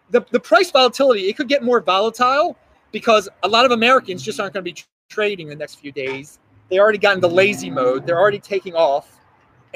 the 0.10 0.26
the 0.32 0.42
price 0.42 0.70
volatility. 0.70 1.30
It 1.30 1.38
could 1.38 1.48
get 1.48 1.64
more 1.64 1.80
volatile 1.80 2.58
because 2.92 3.30
a 3.44 3.48
lot 3.48 3.64
of 3.64 3.72
Americans 3.72 4.24
just 4.24 4.42
aren't 4.42 4.54
going 4.54 4.66
to 4.66 4.74
be 4.74 4.84
trading 5.10 5.48
the 5.48 5.56
next 5.56 5.76
few 5.76 5.94
days. 5.94 6.40
They 6.70 6.80
already 6.80 6.98
got 6.98 7.16
into 7.16 7.28
lazy 7.28 7.70
mode. 7.70 8.06
They're 8.06 8.20
already 8.20 8.40
taking 8.40 8.76
off 8.76 9.17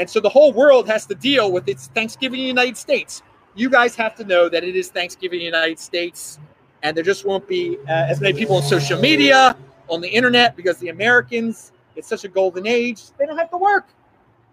and 0.01 0.09
so 0.09 0.19
the 0.19 0.29
whole 0.29 0.51
world 0.51 0.87
has 0.87 1.05
to 1.05 1.13
deal 1.13 1.51
with 1.51 1.69
its 1.69 1.85
Thanksgiving 1.89 2.39
in 2.39 2.43
the 2.45 2.47
United 2.47 2.75
States. 2.75 3.21
You 3.53 3.69
guys 3.69 3.95
have 3.97 4.15
to 4.15 4.23
know 4.23 4.49
that 4.49 4.63
it 4.63 4.75
is 4.75 4.89
Thanksgiving 4.89 5.41
in 5.41 5.51
the 5.51 5.57
United 5.57 5.77
States, 5.77 6.39
and 6.81 6.97
there 6.97 7.03
just 7.03 7.23
won't 7.23 7.47
be 7.47 7.77
uh, 7.87 8.07
as 8.09 8.19
many 8.19 8.35
people 8.35 8.55
on 8.55 8.63
social 8.63 8.99
media, 8.99 9.55
on 9.89 10.01
the 10.01 10.09
internet, 10.09 10.55
because 10.55 10.79
the 10.79 10.89
Americans, 10.89 11.71
it's 11.95 12.07
such 12.07 12.23
a 12.23 12.27
golden 12.27 12.65
age, 12.65 13.11
they 13.19 13.27
don't 13.27 13.37
have 13.37 13.51
to 13.51 13.57
work. 13.57 13.89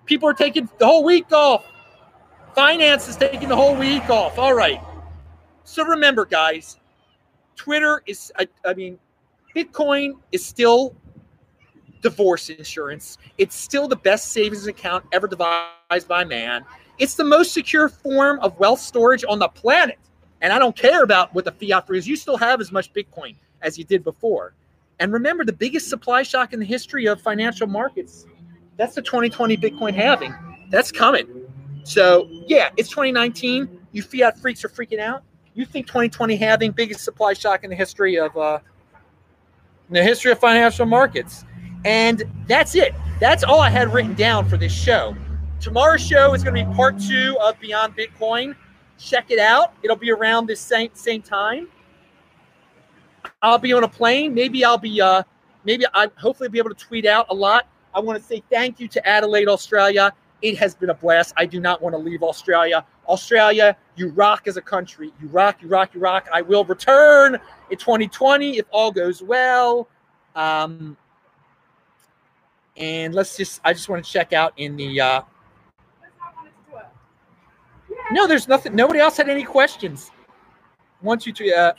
People 0.05 0.29
are 0.29 0.35
taking 0.35 0.69
the 0.77 0.85
whole 0.85 1.03
week 1.03 1.33
off. 1.33 1.65
Finance 2.55 3.09
is 3.09 3.17
taking 3.17 3.49
the 3.49 3.57
whole 3.57 3.75
week 3.75 4.11
off. 4.11 4.39
All 4.39 4.53
right. 4.53 4.83
So 5.65 5.83
remember, 5.83 6.27
guys, 6.27 6.79
Twitter 7.57 8.03
is, 8.05 8.31
I, 8.39 8.49
I 8.67 8.75
mean, 8.75 8.99
Bitcoin 9.57 10.19
is 10.31 10.45
still 10.45 10.95
divorce 12.01 12.49
insurance. 12.51 13.19
It's 13.39 13.55
still 13.55 13.89
the 13.89 13.97
best 13.97 14.33
savings 14.33 14.67
account 14.67 15.05
ever 15.13 15.27
devised 15.27 16.09
by 16.09 16.25
man. 16.25 16.65
It's 16.99 17.15
the 17.15 17.25
most 17.25 17.53
secure 17.53 17.89
form 17.89 18.41
of 18.41 18.59
wealth 18.59 18.81
storage 18.81 19.25
on 19.29 19.39
the 19.39 19.49
planet. 19.49 19.99
And 20.41 20.53
I 20.53 20.59
don't 20.59 20.77
care 20.77 21.03
about 21.03 21.35
what 21.35 21.45
the 21.45 21.53
fiat 21.53 21.85
is. 21.91 22.07
You 22.07 22.17
still 22.17 22.37
have 22.37 22.61
as 22.61 22.71
much 22.71 22.93
Bitcoin 22.93 23.35
as 23.63 23.79
you 23.79 23.85
did 23.85 24.05
before. 24.05 24.55
And 25.01 25.13
remember, 25.13 25.45
the 25.45 25.53
biggest 25.53 25.89
supply 25.89 26.23
shock 26.23 26.53
in 26.53 26.61
the 26.61 26.67
history 26.67 27.07
of 27.07 27.21
financial 27.21 27.67
markets 27.67 28.27
That's 28.77 28.95
the 28.95 29.03
2020 29.03 29.57
Bitcoin 29.57 29.95
halving. 29.95 30.35
That's 30.71 30.93
coming. 30.93 31.27
So 31.85 32.29
yeah, 32.47 32.71
it's 32.77 32.89
2019. 32.89 33.69
You 33.93 34.03
fiat 34.03 34.39
freaks 34.39 34.65
are 34.65 34.69
freaking 34.69 35.01
out. 35.01 35.23
You 35.55 35.65
think 35.65 35.87
2020 35.87 36.37
halving 36.37 36.73
biggest 36.73 37.03
supply 37.05 37.33
shock 37.33 37.65
in 37.65 37.71
the 37.71 37.77
history 37.77 38.17
of 38.17 38.37
uh, 38.37 38.59
in 39.89 39.95
the 39.95 40.03
history 40.03 40.31
of 40.31 40.39
financial 40.39 40.87
markets. 40.87 41.45
And 41.85 42.25
that's 42.47 42.75
it. 42.75 42.95
That's 43.21 43.45
all 43.45 43.61
I 43.61 43.71
had 43.71 43.93
written 43.93 44.15
down 44.15 44.49
for 44.49 44.57
this 44.57 44.73
show. 44.73 45.17
Tomorrow's 45.61 46.07
show 46.07 46.35
is 46.35 46.45
going 46.45 46.55
to 46.55 46.65
be 46.65 46.75
part 46.77 47.01
two 47.01 47.37
of 47.41 47.59
Beyond 47.59 47.97
Bitcoin. 47.97 48.55
Check 48.97 49.31
it 49.31 49.39
out. 49.39 49.75
It'll 49.83 49.97
be 49.97 50.11
around 50.11 50.47
this 50.47 50.61
same 50.61 50.91
same 50.95 51.23
time. 51.23 51.69
I'll 53.43 53.59
be 53.59 53.73
on 53.73 53.85
a 53.85 53.89
plane. 53.89 54.35
Maybe 54.35 54.65
I'll 54.65 54.79
be 54.79 55.01
uh 55.01 55.23
maybe 55.65 55.85
I 55.95 56.09
hopefully 56.17 56.49
be 56.49 56.59
able 56.59 56.71
to 56.71 56.77
tweet 56.77 57.07
out 57.07 57.27
a 57.31 57.35
lot. 57.35 57.67
I 57.95 58.01
want 58.01 58.21
to 58.21 58.25
say 58.25 58.43
thank 58.51 58.81
you 58.81 58.89
to 58.89 59.09
Adelaide, 59.09 59.49
Australia. 59.49 60.13
It 60.43 60.57
has 60.59 60.75
been 60.75 60.91
a 60.91 60.95
blast. 60.95 61.35
I 61.37 61.47
do 61.47 61.59
not 61.59 61.83
want 61.83 61.95
to 61.95 61.99
leave 61.99 62.23
Australia. 62.23 62.85
Australia, 63.09 63.77
you 63.97 64.11
rock 64.11 64.47
as 64.47 64.57
a 64.57 64.61
country. 64.61 65.13
You 65.21 65.29
rock, 65.29 65.63
you 65.63 65.69
rock, 65.69 65.95
you 65.95 66.01
rock. 66.01 66.29
I 66.33 66.43
will 66.43 66.65
return 66.65 67.39
in 67.71 67.79
2020 67.79 68.59
if 68.59 68.67
all 68.71 68.93
goes 68.93 69.23
well. 69.23 69.89
Um, 70.37 70.97
and 72.79 73.15
let's 73.15 73.37
just, 73.37 73.61
I 73.65 73.73
just 73.73 73.89
want 73.89 74.05
to 74.05 74.11
check 74.11 74.33
out 74.33 74.53
in 74.57 74.77
the. 74.77 75.01
Uh, 75.01 75.21
no, 78.11 78.27
there's 78.27 78.49
nothing. 78.49 78.75
Nobody 78.75 79.01
else 79.01 79.17
had 79.17 79.29
any 79.29 79.45
questions. 79.45 80.11
One, 81.01 81.19
two, 81.19 81.33
three. 81.33 81.53
Uh, 81.53 81.73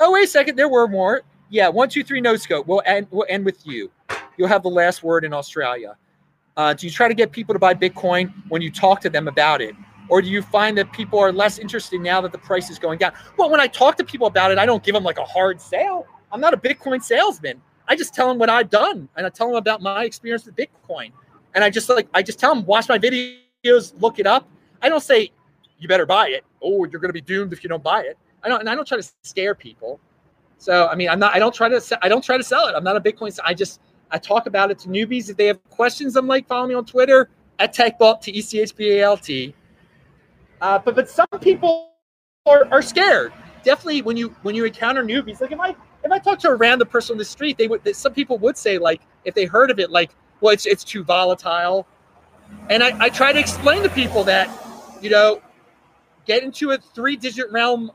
oh, 0.00 0.12
wait 0.12 0.24
a 0.24 0.26
second. 0.26 0.56
There 0.56 0.68
were 0.68 0.86
more. 0.86 1.22
Yeah, 1.48 1.68
one, 1.68 1.88
two, 1.88 2.04
three. 2.04 2.20
No 2.20 2.36
scope. 2.36 2.66
We'll 2.66 2.82
end. 2.84 3.06
We'll 3.10 3.26
end 3.28 3.44
with 3.44 3.66
you. 3.66 3.90
You'll 4.36 4.48
have 4.48 4.62
the 4.62 4.70
last 4.70 5.02
word 5.02 5.24
in 5.24 5.32
Australia. 5.32 5.96
Uh, 6.56 6.74
do 6.74 6.86
you 6.86 6.92
try 6.92 7.08
to 7.08 7.14
get 7.14 7.32
people 7.32 7.54
to 7.54 7.58
buy 7.58 7.74
Bitcoin 7.74 8.32
when 8.48 8.60
you 8.60 8.70
talk 8.70 9.00
to 9.00 9.10
them 9.10 9.28
about 9.28 9.60
it? 9.60 9.74
Or 10.08 10.20
do 10.20 10.28
you 10.28 10.42
find 10.42 10.76
that 10.76 10.92
people 10.92 11.18
are 11.20 11.32
less 11.32 11.58
interested 11.58 12.00
now 12.00 12.20
that 12.20 12.32
the 12.32 12.38
price 12.38 12.68
is 12.68 12.78
going 12.78 12.98
down? 12.98 13.12
Well, 13.36 13.48
when 13.48 13.60
I 13.60 13.68
talk 13.68 13.96
to 13.98 14.04
people 14.04 14.26
about 14.26 14.50
it, 14.50 14.58
I 14.58 14.66
don't 14.66 14.82
give 14.82 14.92
them 14.92 15.04
like 15.04 15.18
a 15.18 15.24
hard 15.24 15.60
sale. 15.60 16.06
I'm 16.32 16.40
not 16.40 16.52
a 16.52 16.56
Bitcoin 16.56 17.02
salesman. 17.02 17.62
I 17.90 17.96
just 17.96 18.14
tell 18.14 18.28
them 18.28 18.38
what 18.38 18.48
I've 18.48 18.70
done 18.70 19.08
and 19.16 19.26
I 19.26 19.30
tell 19.30 19.48
them 19.48 19.56
about 19.56 19.82
my 19.82 20.04
experience 20.04 20.46
with 20.46 20.54
Bitcoin. 20.54 21.10
And 21.56 21.64
I 21.64 21.70
just 21.70 21.88
like, 21.88 22.08
I 22.14 22.22
just 22.22 22.38
tell 22.38 22.54
them, 22.54 22.64
watch 22.64 22.88
my 22.88 23.00
videos, 23.00 24.00
look 24.00 24.20
it 24.20 24.28
up. 24.28 24.48
I 24.80 24.88
don't 24.88 25.02
say, 25.02 25.32
you 25.80 25.88
better 25.88 26.06
buy 26.06 26.28
it. 26.28 26.44
Oh, 26.62 26.84
you're 26.84 27.00
going 27.00 27.08
to 27.08 27.12
be 27.12 27.20
doomed 27.20 27.52
if 27.52 27.64
you 27.64 27.68
don't 27.68 27.82
buy 27.82 28.02
it. 28.02 28.16
I 28.44 28.48
don't, 28.48 28.60
and 28.60 28.70
I 28.70 28.76
don't 28.76 28.86
try 28.86 28.96
to 28.96 29.10
scare 29.24 29.56
people. 29.56 29.98
So, 30.58 30.86
I 30.86 30.94
mean, 30.94 31.08
I'm 31.08 31.18
not, 31.18 31.34
I 31.34 31.40
don't 31.40 31.52
try 31.52 31.68
to, 31.68 31.98
I 32.00 32.08
don't 32.08 32.22
try 32.22 32.36
to 32.36 32.44
sell 32.44 32.68
it. 32.68 32.76
I'm 32.76 32.84
not 32.84 32.96
a 32.96 33.00
Bitcoin. 33.00 33.36
I 33.44 33.54
just, 33.54 33.80
I 34.12 34.18
talk 34.18 34.46
about 34.46 34.70
it 34.70 34.78
to 34.80 34.88
newbies. 34.88 35.28
If 35.28 35.36
they 35.36 35.46
have 35.46 35.58
questions, 35.70 36.14
I'm 36.14 36.28
like, 36.28 36.46
follow 36.46 36.68
me 36.68 36.74
on 36.74 36.84
Twitter 36.84 37.28
at 37.58 37.74
TechBalt, 37.74 38.20
T 38.20 38.30
E 38.30 38.40
C 38.40 38.60
H 38.60 38.76
B 38.76 38.98
A 38.98 39.04
L 39.04 39.16
T. 39.16 39.52
Uh, 40.60 40.78
but 40.78 40.94
but 40.94 41.08
some 41.08 41.26
people 41.40 41.90
are, 42.46 42.68
are 42.70 42.82
scared. 42.82 43.32
Definitely 43.64 44.02
when 44.02 44.16
you 44.16 44.28
when 44.42 44.54
you 44.54 44.64
encounter 44.64 45.02
newbies, 45.02 45.40
like 45.40 45.52
if 45.52 45.60
I 45.60 45.74
if 46.04 46.10
I 46.10 46.18
talk 46.18 46.38
to 46.40 46.48
a 46.48 46.54
random 46.54 46.88
person 46.88 47.14
on 47.14 47.18
the 47.18 47.24
street, 47.24 47.58
they 47.58 47.68
would 47.68 47.94
some 47.94 48.12
people 48.12 48.38
would 48.38 48.56
say 48.56 48.78
like 48.78 49.02
if 49.24 49.34
they 49.34 49.44
heard 49.44 49.70
of 49.70 49.78
it, 49.78 49.90
like, 49.90 50.10
well, 50.40 50.52
it's 50.52 50.66
it's 50.66 50.84
too 50.84 51.04
volatile. 51.04 51.86
And 52.68 52.82
I, 52.82 52.96
I 52.98 53.08
try 53.08 53.32
to 53.32 53.38
explain 53.38 53.82
to 53.82 53.88
people 53.88 54.24
that, 54.24 54.50
you 55.00 55.10
know, 55.10 55.40
get 56.26 56.42
into 56.42 56.72
a 56.72 56.78
three 56.78 57.16
digit 57.16 57.50
realm 57.52 57.90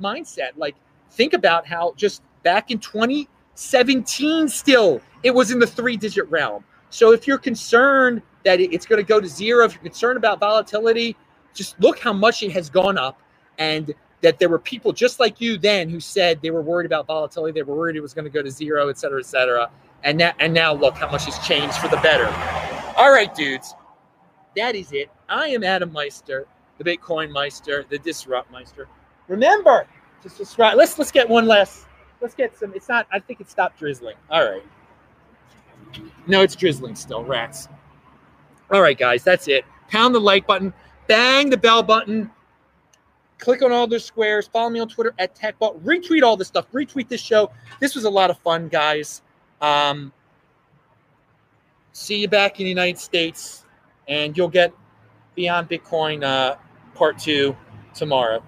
mindset. 0.00 0.50
Like 0.56 0.76
think 1.10 1.32
about 1.32 1.66
how 1.66 1.94
just 1.96 2.22
back 2.42 2.70
in 2.70 2.78
2017 2.78 4.48
still 4.48 5.00
it 5.22 5.34
was 5.34 5.50
in 5.50 5.58
the 5.58 5.66
three 5.66 5.96
digit 5.96 6.28
realm. 6.30 6.64
So 6.90 7.12
if 7.12 7.26
you're 7.26 7.38
concerned 7.38 8.22
that 8.44 8.60
it's 8.60 8.86
going 8.86 9.00
to 9.00 9.06
go 9.06 9.20
to 9.20 9.28
zero, 9.28 9.64
if 9.64 9.74
you're 9.74 9.82
concerned 9.82 10.16
about 10.16 10.40
volatility, 10.40 11.16
just 11.54 11.78
look 11.80 11.98
how 11.98 12.12
much 12.12 12.42
it 12.42 12.52
has 12.52 12.70
gone 12.70 12.98
up 12.98 13.20
and 13.58 13.94
that 14.22 14.38
there 14.38 14.48
were 14.48 14.58
people 14.58 14.92
just 14.92 15.20
like 15.20 15.40
you 15.40 15.56
then 15.56 15.88
who 15.88 16.00
said 16.00 16.40
they 16.42 16.50
were 16.50 16.62
worried 16.62 16.86
about 16.86 17.06
volatility, 17.06 17.52
they 17.52 17.62
were 17.62 17.74
worried 17.74 17.96
it 17.96 18.00
was 18.00 18.14
going 18.14 18.24
to 18.24 18.30
go 18.30 18.42
to 18.42 18.50
zero, 18.50 18.88
et 18.88 18.98
cetera, 18.98 19.20
et 19.20 19.26
cetera. 19.26 19.70
And 20.02 20.18
now, 20.18 20.32
and 20.38 20.52
now 20.52 20.72
look 20.72 20.94
how 20.94 21.10
much 21.10 21.24
has 21.26 21.38
changed 21.46 21.76
for 21.76 21.88
the 21.88 21.96
better. 21.98 22.26
All 22.96 23.12
right, 23.12 23.34
dudes, 23.34 23.74
that 24.56 24.74
is 24.74 24.92
it. 24.92 25.10
I 25.28 25.48
am 25.48 25.64
Adam 25.64 25.92
Meister, 25.92 26.46
the 26.78 26.84
Bitcoin 26.84 27.30
Meister, 27.30 27.84
the 27.88 27.98
Disrupt 27.98 28.50
Meister. 28.50 28.88
Remember 29.28 29.86
to 30.22 30.28
subscribe. 30.28 30.76
Let's 30.76 30.98
let's 30.98 31.10
get 31.10 31.28
one 31.28 31.46
last. 31.46 31.86
Let's 32.20 32.34
get 32.34 32.58
some. 32.58 32.72
It's 32.74 32.88
not. 32.88 33.06
I 33.12 33.18
think 33.18 33.40
it 33.40 33.50
stopped 33.50 33.78
drizzling. 33.78 34.16
All 34.30 34.44
right. 34.44 34.62
No, 36.26 36.42
it's 36.42 36.56
drizzling 36.56 36.94
still. 36.94 37.24
Rats. 37.24 37.68
All 38.70 38.82
right, 38.82 38.98
guys, 38.98 39.22
that's 39.24 39.48
it. 39.48 39.64
Pound 39.88 40.14
the 40.14 40.20
like 40.20 40.46
button 40.46 40.72
bang 41.10 41.50
the 41.50 41.56
bell 41.56 41.82
button, 41.82 42.30
click 43.40 43.62
on 43.62 43.72
all 43.72 43.86
those 43.86 44.04
squares, 44.04 44.46
follow 44.46 44.70
me 44.70 44.78
on 44.78 44.88
Twitter 44.88 45.14
at 45.18 45.34
TechBalt. 45.34 45.80
retweet 45.82 46.22
all 46.22 46.36
this 46.36 46.48
stuff, 46.48 46.66
retweet 46.72 47.08
this 47.08 47.20
show. 47.20 47.50
This 47.80 47.94
was 47.94 48.04
a 48.04 48.10
lot 48.10 48.30
of 48.30 48.38
fun, 48.38 48.68
guys. 48.68 49.22
Um, 49.60 50.12
see 51.92 52.20
you 52.20 52.28
back 52.28 52.60
in 52.60 52.64
the 52.64 52.70
United 52.70 52.98
States, 52.98 53.64
and 54.06 54.36
you'll 54.36 54.48
get 54.48 54.72
Beyond 55.34 55.68
Bitcoin 55.68 56.22
uh, 56.22 56.56
Part 56.94 57.18
2 57.18 57.56
tomorrow. 57.94 58.42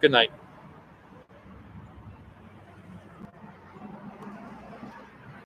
Good 0.00 0.12
night. 0.12 0.30